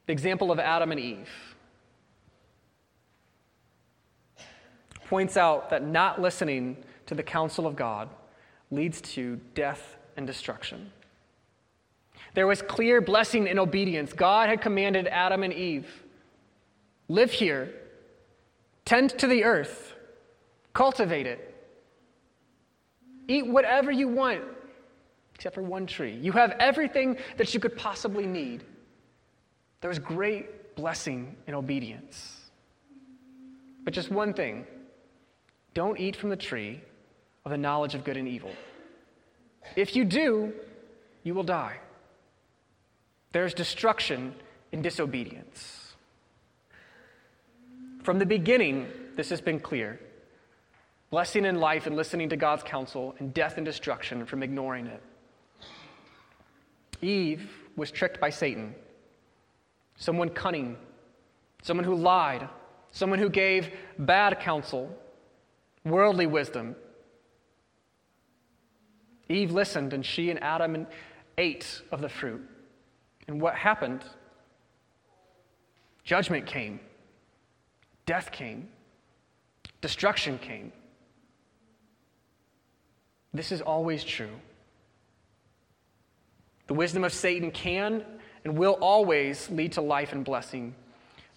the 0.06 0.14
example 0.14 0.52
of 0.52 0.60
Adam 0.60 0.92
and 0.92 1.00
Eve. 1.00 1.30
Points 5.08 5.38
out 5.38 5.70
that 5.70 5.84
not 5.84 6.22
listening 6.22 6.78
to 7.06 7.16
the 7.16 7.24
counsel 7.24 7.68
of 7.68 7.76
God 7.76 8.10
leads 8.72 9.02
to 9.02 9.40
death 9.54 9.98
and 10.18 10.26
destruction. 10.26 10.92
There 12.34 12.48
was 12.48 12.62
clear 12.62 13.02
blessing 13.02 13.48
in 13.48 13.60
obedience. 13.60 14.14
God 14.14 14.50
had 14.50 14.62
commanded 14.62 15.08
Adam 15.08 15.44
and 15.44 15.54
Eve 15.54 16.04
live 17.08 17.32
here, 17.32 17.74
tend 18.84 19.12
to 19.20 19.28
the 19.28 19.44
earth, 19.44 19.94
cultivate 20.74 21.28
it, 21.28 21.55
eat 23.28 23.48
whatever 23.48 23.92
you 23.92 24.08
want, 24.08 24.42
except 25.36 25.56
for 25.56 25.62
one 25.62 25.86
tree. 25.86 26.14
You 26.14 26.32
have 26.34 26.52
everything 26.60 27.18
that 27.38 27.54
you 27.54 27.60
could 27.60 27.76
possibly 27.76 28.26
need. 28.26 28.64
There 29.82 29.90
was 29.90 30.00
great 30.00 30.76
blessing 30.76 31.36
in 31.48 31.54
obedience. 31.54 32.42
But 33.84 33.94
just 33.94 34.12
one 34.12 34.34
thing 34.34 34.66
don't 35.74 36.00
eat 36.00 36.16
from 36.16 36.30
the 36.30 36.38
tree 36.38 36.82
of 37.44 37.52
the 37.52 37.58
knowledge 37.58 37.96
of 37.96 38.04
good 38.04 38.18
and 38.18 38.28
evil. 38.28 38.52
If 39.76 39.96
you 39.96 40.06
do, 40.06 40.54
you 41.24 41.34
will 41.34 41.44
die. 41.44 41.78
There's 43.32 43.54
destruction 43.54 44.34
in 44.72 44.82
disobedience. 44.82 45.94
From 48.04 48.20
the 48.20 48.26
beginning, 48.26 48.88
this 49.16 49.30
has 49.30 49.42
been 49.42 49.60
clear 49.60 50.00
blessing 51.10 51.46
in 51.46 51.56
life 51.56 51.88
and 51.88 51.96
listening 51.96 52.30
to 52.30 52.38
God's 52.38 52.64
counsel, 52.64 53.16
and 53.20 53.34
death 53.34 53.58
and 53.58 53.66
destruction 53.66 54.26
from 54.26 54.44
ignoring 54.44 54.88
it. 54.88 55.02
Eve 57.02 57.50
was 57.76 57.92
tricked 57.92 58.20
by 58.20 58.30
Satan, 58.30 58.74
someone 59.98 60.30
cunning, 60.30 60.78
someone 61.62 61.84
who 61.84 61.96
lied, 61.96 62.48
someone 62.92 63.20
who 63.20 63.30
gave 63.30 63.70
bad 64.00 64.40
counsel, 64.40 64.90
worldly 65.84 66.26
wisdom. 66.26 66.76
Eve 69.30 69.52
listened, 69.52 69.94
and 69.94 70.06
she 70.06 70.30
and 70.30 70.42
Adam 70.42 70.88
ate 71.38 71.82
of 71.92 72.02
the 72.02 72.10
fruit. 72.10 72.42
And 73.28 73.42
what 73.42 73.56
happened? 73.56 74.04
Judgment 76.04 76.46
came, 76.46 76.80
death 78.06 78.32
came, 78.32 78.70
destruction 79.82 80.38
came. 80.38 80.72
This 83.36 83.52
is 83.52 83.62
always 83.62 84.04
true. 84.04 84.30
The 86.68 86.74
wisdom 86.74 87.04
of 87.04 87.14
Satan 87.14 87.52
can 87.52 88.04
and 88.46 88.58
will 88.58 88.78
always 88.80 89.50
lead 89.50 89.74
to 89.74 89.82
life 89.82 90.14
and 90.14 90.24
blessing, 90.24 90.74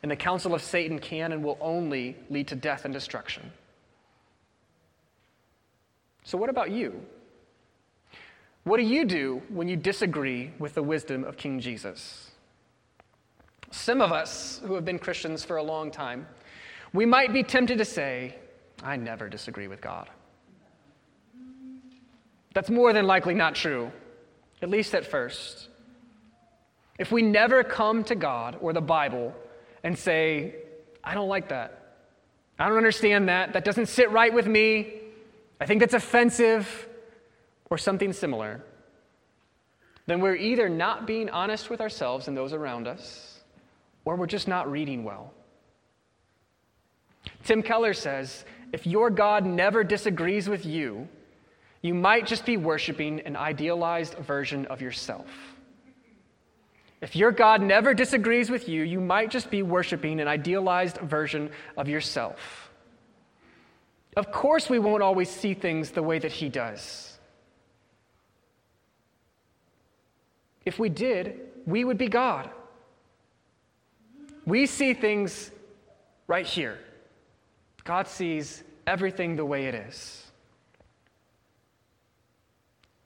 and 0.03 0.11
the 0.11 0.17
counsel 0.17 0.55
of 0.55 0.63
Satan 0.63 1.01
can 1.01 1.33
and 1.33 1.43
will 1.43 1.59
only 1.61 2.17
lead 2.31 2.47
to 2.49 2.55
death 2.55 2.85
and 2.85 2.95
destruction. 2.95 3.51
So, 6.23 6.39
what 6.39 6.51
about 6.51 6.71
you? 6.71 7.01
What 8.63 8.77
do 8.77 8.85
you 8.85 9.05
do 9.05 9.43
when 9.49 9.67
you 9.67 9.77
disagree 9.77 10.53
with 10.59 10.75
the 10.75 10.83
wisdom 10.83 11.25
of 11.25 11.37
King 11.37 11.59
Jesus? 11.59 12.31
Some 13.71 14.01
of 14.01 14.13
us 14.13 14.61
who 14.65 14.75
have 14.75 14.85
been 14.85 14.99
Christians 14.99 15.45
for 15.45 15.57
a 15.57 15.63
long 15.63 15.91
time, 15.91 16.29
we 16.93 17.05
might 17.07 17.33
be 17.33 17.43
tempted 17.43 17.79
to 17.79 17.85
say, 17.85 18.37
I 18.85 18.97
never 18.97 19.29
disagree 19.29 19.67
with 19.67 19.81
God. 19.81 20.09
That's 22.59 22.71
more 22.71 22.93
than 22.93 23.07
likely 23.07 23.35
not 23.35 23.55
true, 23.55 23.93
at 24.63 24.69
least 24.69 24.93
at 24.93 25.07
first. 25.07 25.69
If 26.99 27.13
we 27.13 27.23
never 27.23 27.63
come 27.63 28.03
to 28.03 28.17
God 28.17 28.59
or 28.61 28.73
the 28.73 28.81
Bible 28.81 29.33
and 29.85 29.97
say, 29.97 30.57
I 31.05 31.15
don't 31.15 31.29
like 31.29 31.51
that, 31.51 32.01
I 32.59 32.69
don't 32.69 32.77
understand 32.77 33.29
that, 33.29 33.53
that 33.53 33.65
doesn't 33.65 33.87
sit 33.87 34.11
right 34.11 34.35
with 34.35 34.49
me, 34.49 34.93
I 35.61 35.67
think 35.67 35.79
that's 35.79 35.95
offensive, 35.95 36.89
or 37.71 37.79
something 37.79 38.13
similar, 38.13 38.61
then 40.07 40.19
we're 40.19 40.35
either 40.35 40.69
not 40.69 41.07
being 41.07 41.31
honest 41.31 41.71
with 41.71 41.81
ourselves 41.81 42.27
and 42.27 42.37
those 42.37 42.53
around 42.53 42.89
us, 42.89 43.39
or 44.05 44.17
we're 44.17 44.27
just 44.27 44.49
not 44.49 44.69
reading 44.69 45.05
well. 45.05 45.33
Tim 47.45 47.63
Keller 47.63 47.95
says 47.95 48.45
if 48.73 48.85
your 48.85 49.11
God 49.11 49.47
never 49.47 49.85
disagrees 49.85 50.49
with 50.49 50.67
you, 50.67 51.07
you 51.83 51.95
might 51.95 52.27
just 52.27 52.45
be 52.45 52.57
worshiping 52.57 53.21
an 53.21 53.37
idealized 53.37 54.15
version 54.15 54.67
of 54.67 54.81
yourself. 54.81 55.27
If 57.01 57.15
your 57.15 57.31
God 57.31 57.63
never 57.63 57.95
disagrees 57.95 58.51
with 58.51 58.69
you, 58.69 58.83
you 58.83 59.01
might 59.01 59.31
just 59.31 59.51
be 59.51 59.63
worshiping 59.63 60.19
an 60.19 60.27
idealized 60.27 60.97
version 60.99 61.51
of 61.77 61.89
yourself. 61.89 62.71
Of 64.17 64.33
course, 64.33 64.69
we 64.69 64.81
won't 64.81 65.03
always 65.03 65.31
see 65.31 65.55
things 65.55 65.93
the 65.93 66.03
way 66.03 66.19
that 66.19 66.33
He 66.33 66.49
does. 66.49 67.17
If 70.65 70.79
we 70.79 70.89
did, 70.89 71.41
we 71.67 71.85
would 71.85 71.99
be 71.99 72.09
God. 72.09 72.51
We 74.45 74.67
see 74.67 74.93
things 74.93 75.51
right 76.27 76.47
here. 76.47 76.79
God 77.85 78.09
sees 78.09 78.65
everything 78.87 79.37
the 79.37 79.45
way 79.45 79.67
it 79.67 79.75
is. 79.75 80.28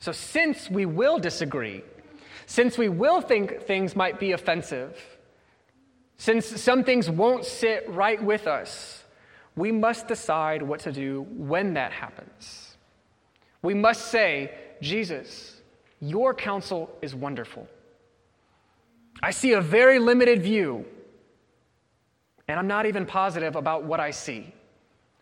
So, 0.02 0.10
since 0.10 0.68
we 0.68 0.84
will 0.84 1.20
disagree, 1.20 1.84
since 2.46 2.76
we 2.76 2.88
will 2.88 3.20
think 3.20 3.60
things 3.62 3.94
might 3.94 4.18
be 4.18 4.32
offensive, 4.32 5.00
since 6.16 6.44
some 6.60 6.82
things 6.82 7.08
won't 7.08 7.44
sit 7.44 7.88
right 7.88 8.20
with 8.20 8.48
us, 8.48 9.04
we 9.54 9.70
must 9.70 10.08
decide 10.08 10.60
what 10.60 10.80
to 10.80 10.90
do 10.90 11.24
when 11.30 11.74
that 11.74 11.92
happens. 11.92 12.76
We 13.62 13.74
must 13.74 14.08
say, 14.08 14.50
Jesus, 14.80 15.60
your 16.00 16.34
counsel 16.34 16.90
is 17.00 17.14
wonderful. 17.14 17.68
I 19.22 19.30
see 19.30 19.52
a 19.52 19.60
very 19.60 20.00
limited 20.00 20.42
view, 20.42 20.84
and 22.48 22.58
I'm 22.58 22.66
not 22.66 22.86
even 22.86 23.06
positive 23.06 23.54
about 23.54 23.84
what 23.84 24.00
I 24.00 24.10
see. 24.10 24.52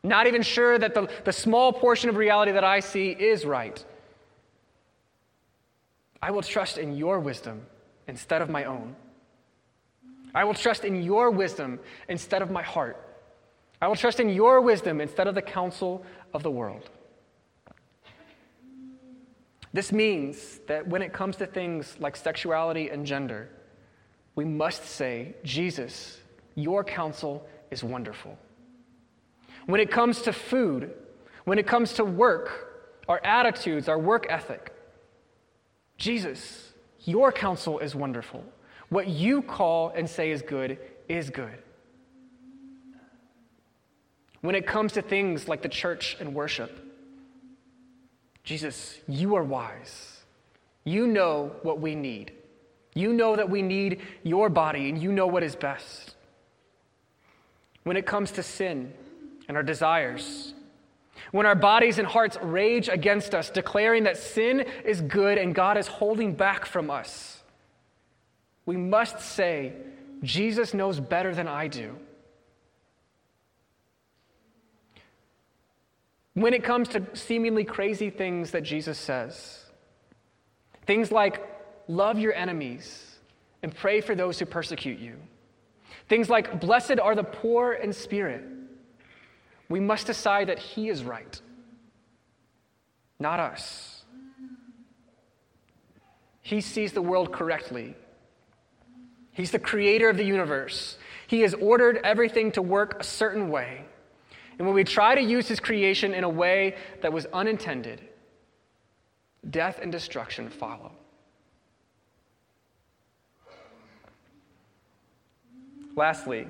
Not 0.03 0.27
even 0.27 0.41
sure 0.41 0.79
that 0.79 0.95
the, 0.95 1.07
the 1.27 1.35
small 1.35 1.71
portion 1.71 2.09
of 2.09 2.17
reality 2.17 2.53
that 2.53 2.65
I 2.65 2.81
see 2.81 3.11
is 3.11 3.45
right. 3.45 3.85
I 6.23 6.31
will 6.31 6.43
trust 6.43 6.79
in 6.79 6.97
your 6.97 7.21
wisdom 7.21 7.67
instead 8.07 8.43
of 8.43 8.51
my 8.51 8.65
own. 8.65 8.95
I 10.35 10.45
will 10.45 10.55
trust 10.55 10.85
in 10.85 11.03
your 11.03 11.31
wisdom 11.31 11.81
instead 12.09 12.43
of 12.43 12.51
my 12.51 12.63
heart. 12.63 12.97
I 13.83 13.89
will 13.89 13.97
trust 13.97 14.21
in 14.21 14.29
your 14.29 14.61
wisdom 14.61 15.01
instead 15.01 15.27
of 15.27 15.35
the 15.35 15.43
counsel 15.43 16.05
of 16.35 16.43
the 16.43 16.51
world. 16.51 16.91
This 19.73 19.93
means 19.93 20.61
that 20.67 20.87
when 20.87 21.01
it 21.01 21.13
comes 21.13 21.37
to 21.37 21.47
things 21.47 21.97
like 22.01 22.17
sexuality 22.17 22.91
and 22.91 23.07
gender, 23.07 23.49
we 24.35 24.45
must 24.45 24.85
say, 24.85 25.35
Jesus, 25.45 26.21
your 26.55 26.85
counsel 26.85 27.47
is 27.71 27.83
wonderful. 27.85 28.37
When 29.67 29.81
it 29.81 29.91
comes 29.91 30.23
to 30.23 30.33
food, 30.33 30.93
when 31.45 31.59
it 31.59 31.67
comes 31.67 31.95
to 31.95 32.05
work, 32.05 32.99
our 33.09 33.21
attitudes, 33.25 33.89
our 33.89 33.99
work 33.99 34.27
ethic, 34.29 34.73
Jesus, 36.01 36.73
your 37.05 37.31
counsel 37.31 37.79
is 37.79 37.95
wonderful. 37.95 38.43
What 38.89 39.07
you 39.07 39.43
call 39.43 39.91
and 39.91 40.09
say 40.09 40.31
is 40.31 40.41
good 40.41 40.79
is 41.11 41.29
good. 41.29 41.59
When 44.41 44.55
it 44.55 44.67
comes 44.67 44.95
to 44.95 45.03
things 45.03 45.47
like 45.47 45.61
the 45.61 45.69
church 45.69 46.17
and 46.19 46.35
worship, 46.35 46.73
Jesus, 48.45 48.99
you 49.07 49.35
are 49.35 49.45
wise. 49.45 50.23
You 50.85 51.07
know 51.07 51.53
what 51.63 51.81
we 51.81 51.95
need. 51.95 52.33
You 52.95 53.13
know 53.13 53.37
that 53.37 53.51
we 53.51 53.61
need 53.61 54.01
your 54.23 54.49
body, 54.49 54.89
and 54.89 55.01
you 55.01 55.13
know 55.13 55.27
what 55.27 55.43
is 55.43 55.55
best. 55.55 56.15
When 57.83 57.99
it 57.99 58.07
comes 58.07 58.33
to 58.33 58.43
sin 58.43 58.95
and 59.49 59.57
our 59.57 59.63
desires, 59.63 60.55
when 61.33 61.47
our 61.47 61.55
bodies 61.55 61.99
and 61.99 62.07
hearts 62.07 62.37
rage 62.43 62.89
against 62.89 63.35
us, 63.35 63.51
declaring 63.51 64.05
that 64.05 64.17
sin 64.17 64.61
is 64.85 65.01
good 65.01 65.39
and 65.39 65.55
God 65.55 65.77
is 65.77 65.87
holding 65.87 66.35
back 66.35 66.67
from 66.67 66.91
us, 66.91 67.43
we 68.67 68.77
must 68.77 69.21
say, 69.21 69.73
Jesus 70.23 70.75
knows 70.75 71.01
better 71.01 71.35
than 71.35 71.49
I 71.49 71.69
do. 71.69 71.97
When 76.35 76.55
it 76.55 76.63
comes 76.63 76.89
to 76.91 77.05
seemingly 77.15 77.65
crazy 77.65 78.11
things 78.11 78.53
that 78.53 78.63
Jesus 78.63 78.99
says, 78.99 79.65
things 80.87 81.11
like 81.11 81.47
love 81.89 82.19
your 82.19 82.33
enemies 82.33 83.17
and 83.63 83.75
pray 83.75 84.01
for 84.01 84.15
those 84.15 84.39
who 84.39 84.47
persecute 84.47 84.99
you, 84.99 85.17
things 86.09 86.31
like 86.31 86.61
blessed 86.61 87.01
are 87.01 87.15
the 87.15 87.25
poor 87.25 87.73
in 87.73 87.93
spirit, 87.93 88.45
we 89.71 89.81
must 89.81 90.07
decide 90.07 90.49
that 90.49 90.59
He 90.59 90.91
is 90.91 91.03
right, 91.03 91.41
not 93.19 93.41
us. 93.41 94.05
He 96.43 96.61
sees 96.61 96.93
the 96.93 97.01
world 97.01 97.33
correctly. 97.33 97.95
He's 99.33 99.53
the 99.53 99.59
creator 99.61 100.11
of 100.11 100.17
the 100.17 100.25
universe. 100.25 100.99
He 101.29 101.43
has 101.43 101.55
ordered 101.55 102.01
everything 102.03 102.51
to 102.53 102.63
work 102.63 102.97
a 102.99 103.05
certain 103.05 103.49
way. 103.51 103.85
And 104.59 104.67
when 104.67 104.75
we 104.75 104.83
try 104.83 105.15
to 105.15 105.21
use 105.21 105.47
his 105.47 105.61
creation 105.61 106.13
in 106.13 106.25
a 106.25 106.29
way 106.29 106.75
that 107.03 107.13
was 107.13 107.27
unintended, 107.27 108.01
death 109.49 109.79
and 109.81 109.93
destruction 109.93 110.51
follow. 110.51 110.91
Lastly, 115.95 116.49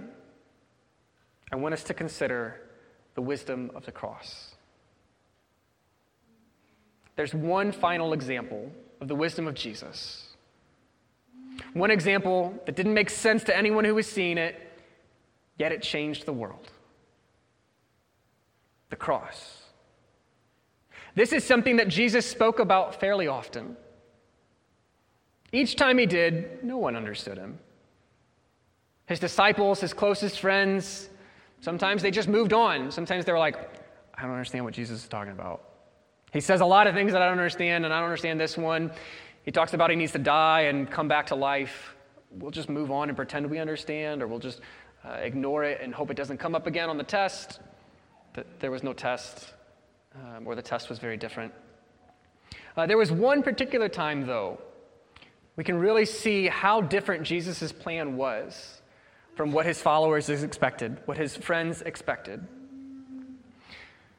I 1.52 1.56
want 1.56 1.74
us 1.74 1.84
to 1.84 1.94
consider 1.94 2.69
the 3.14 3.22
wisdom 3.22 3.70
of 3.74 3.84
the 3.84 3.92
cross. 3.92 4.54
There's 7.16 7.34
one 7.34 7.72
final 7.72 8.12
example 8.12 8.72
of 9.00 9.08
the 9.08 9.14
wisdom 9.14 9.46
of 9.46 9.54
Jesus. 9.54 10.28
One 11.74 11.90
example 11.90 12.54
that 12.66 12.76
didn't 12.76 12.94
make 12.94 13.10
sense 13.10 13.44
to 13.44 13.56
anyone 13.56 13.84
who 13.84 13.94
was 13.94 14.06
seeing 14.06 14.38
it, 14.38 14.56
yet 15.58 15.72
it 15.72 15.82
changed 15.82 16.24
the 16.24 16.32
world 16.32 16.70
the 18.90 18.96
cross. 18.96 19.62
This 21.14 21.32
is 21.32 21.44
something 21.44 21.76
that 21.76 21.88
Jesus 21.88 22.26
spoke 22.26 22.58
about 22.58 23.00
fairly 23.00 23.26
often. 23.26 23.76
Each 25.52 25.74
time 25.76 25.98
he 25.98 26.06
did, 26.06 26.64
no 26.64 26.76
one 26.78 26.96
understood 26.96 27.38
him. 27.38 27.58
His 29.06 29.18
disciples, 29.18 29.80
his 29.80 29.92
closest 29.92 30.38
friends, 30.38 31.09
sometimes 31.60 32.02
they 32.02 32.10
just 32.10 32.28
moved 32.28 32.52
on. 32.52 32.90
Sometimes 32.90 33.24
they 33.24 33.32
were 33.32 33.38
like, 33.38 33.56
I 34.14 34.22
don't 34.22 34.32
understand 34.32 34.64
what 34.64 34.74
Jesus 34.74 35.02
is 35.02 35.08
talking 35.08 35.32
about. 35.32 35.62
He 36.32 36.40
says 36.40 36.60
a 36.60 36.66
lot 36.66 36.86
of 36.86 36.94
things 36.94 37.12
that 37.12 37.22
I 37.22 37.26
don't 37.26 37.38
understand, 37.38 37.84
and 37.84 37.92
I 37.92 37.98
don't 37.98 38.06
understand 38.06 38.38
this 38.38 38.56
one. 38.56 38.92
He 39.44 39.50
talks 39.50 39.72
about 39.74 39.90
he 39.90 39.96
needs 39.96 40.12
to 40.12 40.18
die 40.18 40.62
and 40.62 40.90
come 40.90 41.08
back 41.08 41.26
to 41.26 41.34
life. 41.34 41.94
We'll 42.30 42.50
just 42.50 42.68
move 42.68 42.90
on 42.90 43.08
and 43.08 43.16
pretend 43.16 43.50
we 43.50 43.58
understand, 43.58 44.22
or 44.22 44.28
we'll 44.28 44.38
just 44.38 44.60
uh, 45.04 45.12
ignore 45.14 45.64
it 45.64 45.80
and 45.80 45.94
hope 45.94 46.10
it 46.10 46.16
doesn't 46.16 46.38
come 46.38 46.54
up 46.54 46.66
again 46.66 46.88
on 46.88 46.98
the 46.98 47.04
test 47.04 47.60
that 48.34 48.60
there 48.60 48.70
was 48.70 48.82
no 48.82 48.92
test, 48.92 49.54
um, 50.14 50.46
or 50.46 50.54
the 50.54 50.62
test 50.62 50.88
was 50.88 50.98
very 50.98 51.16
different. 51.16 51.52
Uh, 52.76 52.86
there 52.86 52.98
was 52.98 53.10
one 53.10 53.42
particular 53.42 53.88
time, 53.88 54.26
though, 54.26 54.60
we 55.56 55.64
can 55.64 55.78
really 55.78 56.04
see 56.04 56.46
how 56.46 56.80
different 56.80 57.24
Jesus' 57.24 57.72
plan 57.72 58.16
was 58.16 58.79
from 59.40 59.52
what 59.52 59.64
his 59.64 59.80
followers 59.80 60.28
expected, 60.28 60.98
what 61.06 61.16
his 61.16 61.34
friends 61.34 61.80
expected. 61.80 62.46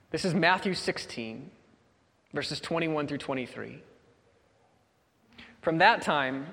This 0.09 0.25
is 0.25 0.33
Matthew 0.33 0.73
16, 0.73 1.51
verses 2.33 2.59
21 2.59 3.05
through 3.05 3.19
23. 3.19 3.83
From 5.61 5.77
that 5.77 6.01
time, 6.01 6.47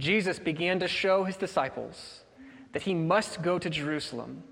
Jesus 0.00 0.40
began 0.40 0.80
to 0.80 0.88
show 0.88 1.22
his 1.22 1.36
disciples 1.36 2.24
that 2.72 2.82
he 2.82 2.92
must 2.92 3.40
go 3.40 3.56
to 3.60 3.70
Jerusalem 3.70 4.42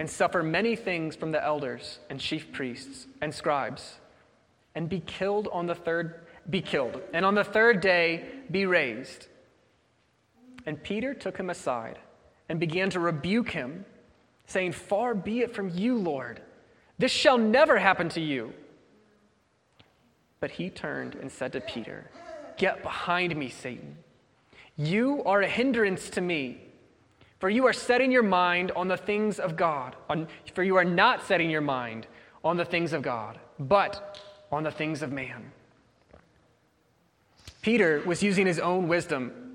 and 0.00 0.10
suffer 0.10 0.42
many 0.42 0.74
things 0.74 1.14
from 1.14 1.30
the 1.30 1.44
elders 1.44 2.00
and 2.10 2.18
chief 2.18 2.50
priests 2.50 3.06
and 3.22 3.32
scribes 3.32 3.98
and 4.74 4.88
be 4.88 4.98
killed 4.98 5.46
on 5.52 5.66
the 5.66 5.76
third 5.76 6.26
be 6.50 6.60
killed 6.60 7.00
and 7.12 7.24
on 7.24 7.36
the 7.36 7.44
third 7.44 7.80
day 7.80 8.24
be 8.50 8.66
raised 8.66 9.28
and 10.64 10.82
peter 10.82 11.14
took 11.14 11.36
him 11.36 11.50
aside 11.50 11.98
and 12.48 12.60
began 12.60 12.90
to 12.90 13.00
rebuke 13.00 13.50
him 13.50 13.84
saying 14.46 14.72
far 14.72 15.14
be 15.14 15.40
it 15.40 15.54
from 15.54 15.68
you 15.70 15.96
lord 15.96 16.40
this 16.98 17.12
shall 17.12 17.38
never 17.38 17.78
happen 17.78 18.08
to 18.08 18.20
you 18.20 18.52
but 20.40 20.50
he 20.50 20.70
turned 20.70 21.14
and 21.14 21.30
said 21.30 21.52
to 21.52 21.60
peter 21.60 22.10
get 22.56 22.82
behind 22.82 23.34
me 23.36 23.48
satan 23.48 23.96
you 24.76 25.22
are 25.24 25.42
a 25.42 25.48
hindrance 25.48 26.10
to 26.10 26.20
me 26.20 26.60
for 27.38 27.50
you 27.50 27.66
are 27.66 27.72
setting 27.72 28.10
your 28.10 28.22
mind 28.22 28.72
on 28.74 28.88
the 28.88 28.96
things 28.96 29.38
of 29.38 29.56
God. 29.56 29.96
On, 30.08 30.26
for 30.54 30.62
you 30.62 30.76
are 30.76 30.84
not 30.84 31.22
setting 31.24 31.50
your 31.50 31.60
mind 31.60 32.06
on 32.44 32.56
the 32.56 32.64
things 32.64 32.92
of 32.92 33.02
God, 33.02 33.38
but 33.58 34.18
on 34.50 34.62
the 34.62 34.70
things 34.70 35.02
of 35.02 35.12
man. 35.12 35.52
Peter 37.60 38.02
was 38.06 38.22
using 38.22 38.46
his 38.46 38.58
own 38.58 38.88
wisdom 38.88 39.45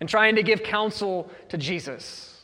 and 0.00 0.08
trying 0.08 0.36
to 0.36 0.42
give 0.42 0.62
counsel 0.62 1.30
to 1.48 1.58
Jesus. 1.58 2.42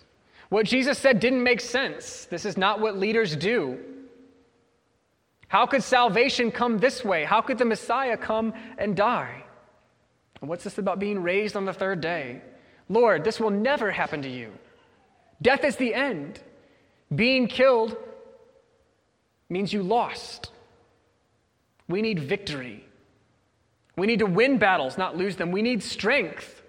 What 0.48 0.66
Jesus 0.66 0.98
said 0.98 1.20
didn't 1.20 1.42
make 1.42 1.60
sense. 1.60 2.26
This 2.26 2.44
is 2.44 2.56
not 2.56 2.80
what 2.80 2.98
leaders 2.98 3.36
do. 3.36 3.78
How 5.48 5.66
could 5.66 5.82
salvation 5.82 6.50
come 6.50 6.78
this 6.78 7.04
way? 7.04 7.24
How 7.24 7.40
could 7.40 7.58
the 7.58 7.64
Messiah 7.64 8.16
come 8.16 8.52
and 8.78 8.96
die? 8.96 9.42
And 10.40 10.48
what's 10.48 10.64
this 10.64 10.78
about 10.78 10.98
being 10.98 11.22
raised 11.22 11.56
on 11.56 11.64
the 11.64 11.72
third 11.72 12.00
day? 12.00 12.40
Lord, 12.88 13.24
this 13.24 13.40
will 13.40 13.50
never 13.50 13.90
happen 13.90 14.22
to 14.22 14.28
you. 14.28 14.52
Death 15.42 15.64
is 15.64 15.76
the 15.76 15.94
end. 15.94 16.40
Being 17.14 17.46
killed 17.46 17.96
means 19.48 19.72
you 19.72 19.82
lost. 19.82 20.50
We 21.88 22.02
need 22.02 22.20
victory. 22.20 22.84
We 23.96 24.06
need 24.06 24.20
to 24.20 24.26
win 24.26 24.58
battles, 24.58 24.96
not 24.96 25.16
lose 25.16 25.36
them. 25.36 25.50
We 25.50 25.62
need 25.62 25.82
strength. 25.82 26.59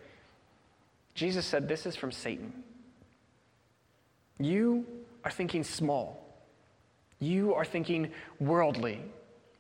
Jesus 1.14 1.46
said, 1.46 1.68
This 1.68 1.86
is 1.86 1.96
from 1.96 2.12
Satan. 2.12 2.52
You 4.40 4.86
are 5.24 5.32
thinking 5.32 5.64
small, 5.64 6.26
you 7.20 7.54
are 7.54 7.66
thinking 7.66 8.12
worldly. 8.40 9.02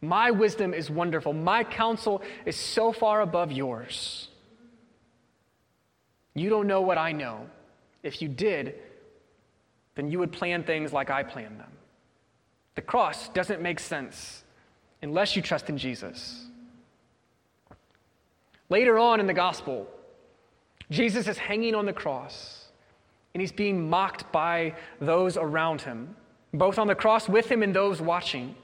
My 0.03 0.31
wisdom 0.31 0.73
is 0.73 0.89
wonderful, 0.89 1.33
my 1.33 1.63
counsel 1.63 2.23
is 2.45 2.55
so 2.55 2.91
far 2.91 3.21
above 3.21 3.51
yours. 3.51 4.29
You 6.33 6.49
don't 6.49 6.65
know 6.65 6.81
what 6.81 6.97
I 6.97 7.11
know. 7.11 7.47
If 8.03 8.21
you 8.21 8.29
did, 8.29 8.75
then 9.95 10.09
you 10.09 10.17
would 10.19 10.31
plan 10.31 10.63
things 10.63 10.93
like 10.93 11.11
I 11.11 11.23
plan 11.23 11.57
them. 11.57 11.71
The 12.75 12.81
cross 12.81 13.29
doesn't 13.29 13.61
make 13.61 13.79
sense 13.79 14.43
unless 15.01 15.35
you 15.35 15.41
trust 15.41 15.69
in 15.69 15.77
Jesus. 15.77 16.45
Later 18.69 18.97
on 18.97 19.19
in 19.19 19.27
the 19.27 19.33
gospel, 19.33 19.87
Jesus 20.91 21.27
is 21.27 21.37
hanging 21.37 21.73
on 21.73 21.85
the 21.85 21.93
cross 21.93 22.65
and 23.33 23.41
he's 23.41 23.51
being 23.51 23.89
mocked 23.89 24.29
by 24.31 24.75
those 24.99 25.37
around 25.37 25.81
him, 25.81 26.15
both 26.53 26.77
on 26.77 26.87
the 26.87 26.95
cross 26.95 27.29
with 27.29 27.49
him 27.49 27.63
and 27.63 27.73
those 27.73 28.01
watching. 28.01 28.55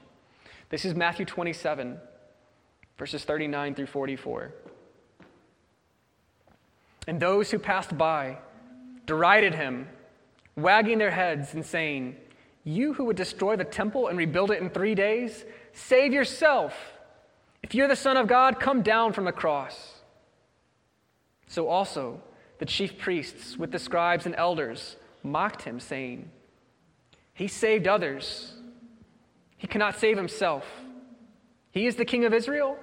This 0.68 0.84
is 0.84 0.94
Matthew 0.94 1.24
27, 1.24 1.98
verses 2.98 3.24
39 3.24 3.74
through 3.74 3.86
44. 3.86 4.52
And 7.06 7.18
those 7.18 7.50
who 7.50 7.58
passed 7.58 7.96
by 7.96 8.36
derided 9.06 9.54
him, 9.54 9.88
wagging 10.54 10.98
their 10.98 11.10
heads 11.10 11.54
and 11.54 11.64
saying, 11.64 12.16
You 12.62 12.92
who 12.92 13.06
would 13.06 13.16
destroy 13.16 13.56
the 13.56 13.64
temple 13.64 14.08
and 14.08 14.18
rebuild 14.18 14.50
it 14.50 14.60
in 14.60 14.68
three 14.68 14.94
days, 14.94 15.46
save 15.72 16.12
yourself. 16.12 16.74
If 17.62 17.74
you're 17.74 17.88
the 17.88 17.96
Son 17.96 18.18
of 18.18 18.28
God, 18.28 18.60
come 18.60 18.82
down 18.82 19.14
from 19.14 19.24
the 19.24 19.32
cross. 19.32 19.97
So 21.48 21.68
also, 21.68 22.20
the 22.58 22.66
chief 22.66 22.98
priests 22.98 23.56
with 23.56 23.72
the 23.72 23.78
scribes 23.78 24.26
and 24.26 24.34
elders 24.36 24.96
mocked 25.22 25.62
him, 25.62 25.80
saying, 25.80 26.30
He 27.32 27.48
saved 27.48 27.88
others. 27.88 28.52
He 29.56 29.66
cannot 29.66 29.98
save 29.98 30.16
himself. 30.16 30.64
He 31.72 31.86
is 31.86 31.96
the 31.96 32.04
King 32.04 32.24
of 32.24 32.34
Israel. 32.34 32.78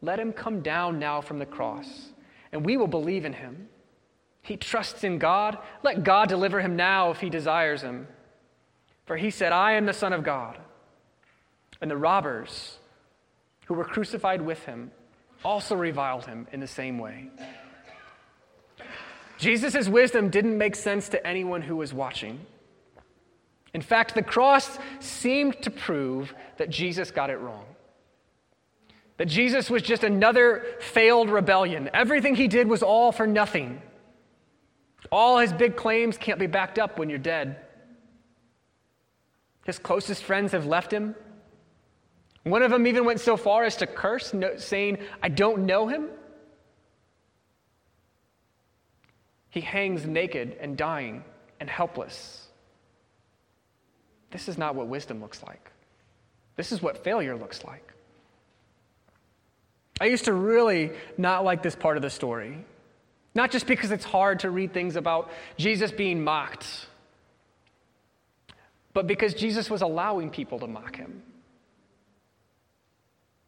Let 0.00 0.18
him 0.18 0.32
come 0.32 0.60
down 0.60 0.98
now 0.98 1.20
from 1.20 1.38
the 1.38 1.46
cross, 1.46 2.10
and 2.52 2.64
we 2.64 2.76
will 2.76 2.86
believe 2.86 3.24
in 3.24 3.32
him. 3.32 3.68
He 4.42 4.56
trusts 4.56 5.04
in 5.04 5.18
God. 5.18 5.58
Let 5.82 6.04
God 6.04 6.28
deliver 6.28 6.60
him 6.60 6.76
now 6.76 7.10
if 7.10 7.20
he 7.20 7.30
desires 7.30 7.80
him. 7.80 8.06
For 9.06 9.16
he 9.16 9.30
said, 9.30 9.52
I 9.52 9.72
am 9.72 9.86
the 9.86 9.92
Son 9.92 10.12
of 10.12 10.22
God. 10.22 10.58
And 11.80 11.90
the 11.90 11.96
robbers 11.96 12.78
who 13.66 13.74
were 13.74 13.84
crucified 13.84 14.42
with 14.42 14.64
him 14.64 14.90
also 15.44 15.74
reviled 15.74 16.26
him 16.26 16.46
in 16.52 16.60
the 16.60 16.66
same 16.66 16.98
way. 16.98 17.30
Jesus' 19.38 19.88
wisdom 19.88 20.30
didn't 20.30 20.56
make 20.56 20.76
sense 20.76 21.08
to 21.10 21.26
anyone 21.26 21.62
who 21.62 21.76
was 21.76 21.92
watching. 21.92 22.40
In 23.72 23.82
fact, 23.82 24.14
the 24.14 24.22
cross 24.22 24.78
seemed 25.00 25.60
to 25.62 25.70
prove 25.70 26.32
that 26.58 26.70
Jesus 26.70 27.10
got 27.10 27.30
it 27.30 27.38
wrong. 27.38 27.64
That 29.16 29.26
Jesus 29.26 29.68
was 29.68 29.82
just 29.82 30.04
another 30.04 30.64
failed 30.80 31.28
rebellion. 31.28 31.90
Everything 31.92 32.34
he 32.34 32.48
did 32.48 32.68
was 32.68 32.82
all 32.82 33.12
for 33.12 33.26
nothing. 33.26 33.80
All 35.10 35.38
his 35.38 35.52
big 35.52 35.76
claims 35.76 36.16
can't 36.16 36.38
be 36.38 36.46
backed 36.46 36.78
up 36.78 36.98
when 36.98 37.08
you're 37.08 37.18
dead. 37.18 37.56
His 39.66 39.78
closest 39.78 40.22
friends 40.22 40.52
have 40.52 40.66
left 40.66 40.92
him. 40.92 41.14
One 42.44 42.62
of 42.62 42.70
them 42.70 42.86
even 42.86 43.04
went 43.04 43.20
so 43.20 43.36
far 43.36 43.64
as 43.64 43.76
to 43.76 43.86
curse, 43.86 44.34
saying, 44.58 44.98
I 45.22 45.28
don't 45.28 45.66
know 45.66 45.88
him. 45.88 46.08
He 49.54 49.60
hangs 49.60 50.04
naked 50.04 50.56
and 50.60 50.76
dying 50.76 51.22
and 51.60 51.70
helpless. 51.70 52.48
This 54.32 54.48
is 54.48 54.58
not 54.58 54.74
what 54.74 54.88
wisdom 54.88 55.20
looks 55.20 55.44
like. 55.44 55.70
This 56.56 56.72
is 56.72 56.82
what 56.82 57.04
failure 57.04 57.36
looks 57.36 57.62
like. 57.62 57.92
I 60.00 60.06
used 60.06 60.24
to 60.24 60.32
really 60.32 60.90
not 61.16 61.44
like 61.44 61.62
this 61.62 61.76
part 61.76 61.96
of 61.96 62.02
the 62.02 62.10
story. 62.10 62.64
Not 63.36 63.52
just 63.52 63.68
because 63.68 63.92
it's 63.92 64.04
hard 64.04 64.40
to 64.40 64.50
read 64.50 64.74
things 64.74 64.96
about 64.96 65.30
Jesus 65.56 65.92
being 65.92 66.24
mocked, 66.24 66.66
but 68.92 69.06
because 69.06 69.34
Jesus 69.34 69.70
was 69.70 69.82
allowing 69.82 70.30
people 70.30 70.58
to 70.58 70.66
mock 70.66 70.96
him. 70.96 71.22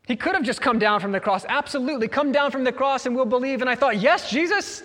He 0.07 0.14
could 0.14 0.36
have 0.36 0.44
just 0.44 0.61
come 0.61 0.78
down 0.78 1.00
from 1.00 1.11
the 1.11 1.18
cross. 1.18 1.44
Absolutely, 1.48 2.07
come 2.07 2.30
down 2.30 2.52
from 2.52 2.62
the 2.62 2.70
cross 2.70 3.07
and 3.07 3.16
we'll 3.16 3.24
believe. 3.24 3.61
And 3.61 3.68
I 3.68 3.74
thought, 3.74 3.98
yes, 3.98 4.30
Jesus, 4.30 4.84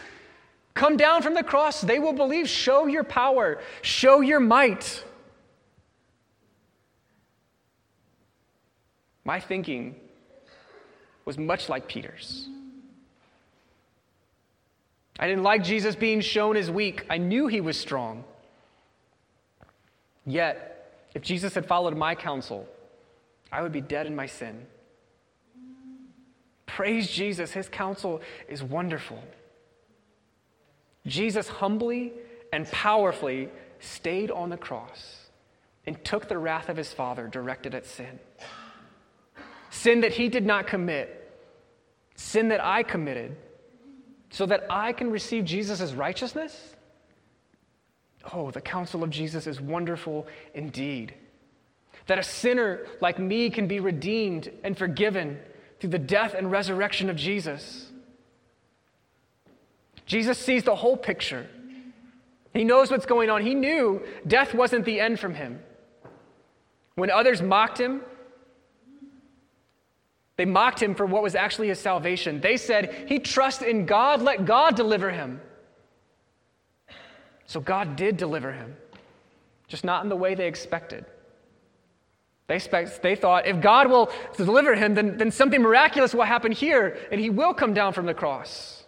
Come 0.73 0.97
down 0.97 1.21
from 1.21 1.33
the 1.33 1.43
cross, 1.43 1.81
they 1.81 1.99
will 1.99 2.13
believe. 2.13 2.47
Show 2.47 2.87
your 2.87 3.03
power, 3.03 3.59
show 3.81 4.21
your 4.21 4.39
might. 4.39 5.03
My 9.23 9.39
thinking 9.39 9.95
was 11.25 11.37
much 11.37 11.69
like 11.69 11.87
Peter's. 11.87 12.47
I 15.19 15.27
didn't 15.27 15.43
like 15.43 15.63
Jesus 15.63 15.95
being 15.95 16.21
shown 16.21 16.57
as 16.57 16.71
weak. 16.71 17.05
I 17.09 17.17
knew 17.17 17.47
he 17.47 17.61
was 17.61 17.79
strong. 17.79 18.23
Yet, 20.25 21.05
if 21.13 21.21
Jesus 21.21 21.53
had 21.53 21.65
followed 21.65 21.95
my 21.95 22.15
counsel, 22.15 22.67
I 23.51 23.61
would 23.61 23.71
be 23.71 23.81
dead 23.81 24.07
in 24.07 24.15
my 24.15 24.25
sin. 24.25 24.65
Praise 26.65 27.11
Jesus, 27.11 27.51
his 27.51 27.67
counsel 27.67 28.21
is 28.47 28.63
wonderful. 28.63 29.21
Jesus 31.05 31.47
humbly 31.47 32.13
and 32.53 32.69
powerfully 32.71 33.49
stayed 33.79 34.31
on 34.31 34.49
the 34.49 34.57
cross 34.57 35.27
and 35.85 36.03
took 36.05 36.27
the 36.27 36.37
wrath 36.37 36.69
of 36.69 36.77
his 36.77 36.93
Father 36.93 37.27
directed 37.27 37.73
at 37.73 37.85
sin. 37.85 38.19
Sin 39.69 40.01
that 40.01 40.11
he 40.11 40.29
did 40.29 40.45
not 40.45 40.67
commit, 40.67 41.31
sin 42.15 42.49
that 42.49 42.63
I 42.63 42.83
committed, 42.83 43.35
so 44.29 44.45
that 44.45 44.65
I 44.69 44.93
can 44.93 45.11
receive 45.11 45.45
Jesus' 45.45 45.93
righteousness? 45.93 46.75
Oh, 48.33 48.51
the 48.51 48.61
counsel 48.61 49.03
of 49.03 49.09
Jesus 49.09 49.47
is 49.47 49.59
wonderful 49.59 50.27
indeed. 50.53 51.13
That 52.07 52.19
a 52.19 52.23
sinner 52.23 52.85
like 53.01 53.19
me 53.19 53.49
can 53.49 53.67
be 53.67 53.79
redeemed 53.79 54.51
and 54.63 54.77
forgiven 54.77 55.39
through 55.79 55.89
the 55.89 55.99
death 55.99 56.33
and 56.33 56.51
resurrection 56.51 57.09
of 57.09 57.15
Jesus. 57.15 57.90
Jesus 60.11 60.37
sees 60.37 60.65
the 60.65 60.75
whole 60.75 60.97
picture. 60.97 61.47
He 62.53 62.65
knows 62.65 62.91
what's 62.91 63.05
going 63.05 63.29
on. 63.29 63.43
He 63.43 63.55
knew 63.55 64.01
death 64.27 64.53
wasn't 64.53 64.83
the 64.83 64.99
end 64.99 65.21
from 65.21 65.33
him. 65.33 65.61
When 66.95 67.09
others 67.09 67.41
mocked 67.41 67.79
him, 67.79 68.01
they 70.35 70.43
mocked 70.43 70.83
him 70.83 70.95
for 70.95 71.05
what 71.05 71.23
was 71.23 71.33
actually 71.33 71.69
his 71.69 71.79
salvation. 71.79 72.41
They 72.41 72.57
said, 72.57 73.05
He 73.07 73.19
trusts 73.19 73.61
in 73.61 73.85
God, 73.85 74.21
let 74.21 74.43
God 74.43 74.75
deliver 74.75 75.11
him. 75.11 75.39
So 77.45 77.61
God 77.61 77.95
did 77.95 78.17
deliver 78.17 78.51
him, 78.51 78.75
just 79.69 79.85
not 79.85 80.03
in 80.03 80.09
the 80.09 80.17
way 80.17 80.35
they 80.35 80.47
expected. 80.49 81.05
They, 82.47 82.55
expect, 82.57 83.01
they 83.01 83.15
thought, 83.15 83.47
if 83.47 83.61
God 83.61 83.89
will 83.89 84.11
deliver 84.35 84.75
him, 84.75 84.93
then, 84.93 85.15
then 85.17 85.31
something 85.31 85.61
miraculous 85.61 86.13
will 86.13 86.23
happen 86.23 86.51
here, 86.51 86.97
and 87.13 87.21
he 87.21 87.29
will 87.29 87.53
come 87.53 87.73
down 87.73 87.93
from 87.93 88.05
the 88.05 88.13
cross. 88.13 88.80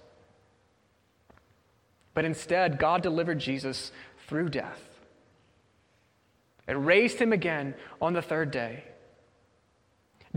But 2.14 2.26
instead, 2.26 2.78
God 2.78 3.02
delivered 3.02 3.40
Jesus 3.40 3.92
through 4.28 4.50
death 4.50 4.82
and 6.68 6.86
raised 6.86 7.20
him 7.20 7.34
again 7.34 7.74
on 8.02 8.14
the 8.14 8.22
third 8.22 8.52
day. 8.52 8.84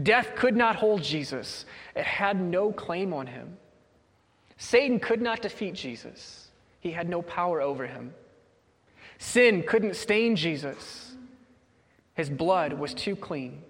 Death 0.03 0.35
could 0.37 0.57
not 0.57 0.77
hold 0.77 1.03
Jesus, 1.03 1.65
it 1.95 2.05
had 2.05 2.41
no 2.41 2.73
claim 2.73 3.15
on 3.15 3.27
him. 3.27 3.57
Satan 4.59 5.01
could 5.01 5.23
not 5.23 5.43
defeat 5.43 5.75
Jesus, 5.75 6.49
he 6.81 6.91
had 6.91 7.09
no 7.09 7.23
power 7.23 7.61
over 7.61 7.87
him. 7.87 8.13
Sin 9.19 9.63
couldn't 9.63 9.97
stain 9.97 10.37
Jesus, 10.37 11.15
his 12.15 12.29
blood 12.29 12.75
was 12.75 12.93
too 12.93 13.17
clean. 13.17 13.63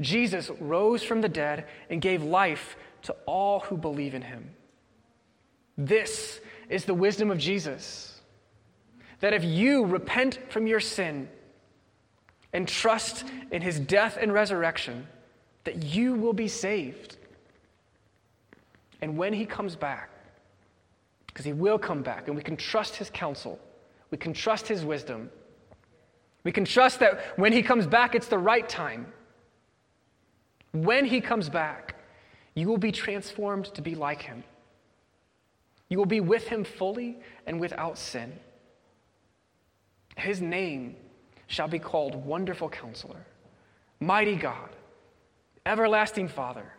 Jesus 0.00 0.50
rose 0.60 1.02
from 1.02 1.20
the 1.22 1.28
dead 1.28 1.66
and 1.90 2.00
gave 2.00 2.22
life 2.22 2.76
to 3.02 3.16
all 3.26 3.60
who 3.60 3.76
believe 3.76 4.14
in 4.14 4.22
him. 4.22 4.50
This 5.76 6.40
is 6.68 6.84
the 6.84 6.94
wisdom 6.94 7.30
of 7.30 7.38
Jesus. 7.38 8.20
That 9.20 9.32
if 9.32 9.44
you 9.44 9.84
repent 9.84 10.38
from 10.50 10.66
your 10.66 10.80
sin 10.80 11.28
and 12.52 12.66
trust 12.66 13.24
in 13.50 13.62
his 13.62 13.80
death 13.80 14.18
and 14.20 14.32
resurrection, 14.32 15.06
that 15.64 15.82
you 15.82 16.14
will 16.14 16.32
be 16.32 16.48
saved. 16.48 17.16
And 19.00 19.16
when 19.16 19.32
he 19.32 19.44
comes 19.44 19.76
back, 19.76 20.10
because 21.26 21.44
he 21.44 21.52
will 21.52 21.78
come 21.78 22.02
back, 22.02 22.26
and 22.26 22.36
we 22.36 22.42
can 22.42 22.56
trust 22.56 22.96
his 22.96 23.10
counsel, 23.10 23.58
we 24.10 24.18
can 24.18 24.32
trust 24.32 24.66
his 24.66 24.84
wisdom, 24.84 25.30
we 26.44 26.52
can 26.52 26.64
trust 26.64 27.00
that 27.00 27.38
when 27.38 27.52
he 27.52 27.62
comes 27.62 27.86
back, 27.86 28.14
it's 28.14 28.28
the 28.28 28.38
right 28.38 28.68
time. 28.68 29.06
When 30.72 31.04
he 31.04 31.20
comes 31.20 31.48
back, 31.48 31.96
you 32.54 32.68
will 32.68 32.78
be 32.78 32.92
transformed 32.92 33.66
to 33.74 33.82
be 33.82 33.94
like 33.94 34.22
him. 34.22 34.42
You 35.88 35.98
will 35.98 36.06
be 36.06 36.20
with 36.20 36.48
him 36.48 36.64
fully 36.64 37.18
and 37.46 37.60
without 37.60 37.98
sin. 37.98 38.38
His 40.16 40.40
name 40.40 40.96
shall 41.46 41.68
be 41.68 41.78
called 41.78 42.14
Wonderful 42.14 42.68
Counselor, 42.68 43.24
Mighty 44.00 44.36
God, 44.36 44.70
Everlasting 45.64 46.28
Father, 46.28 46.72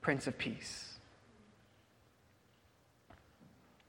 Prince 0.00 0.26
of 0.26 0.38
Peace. 0.38 0.89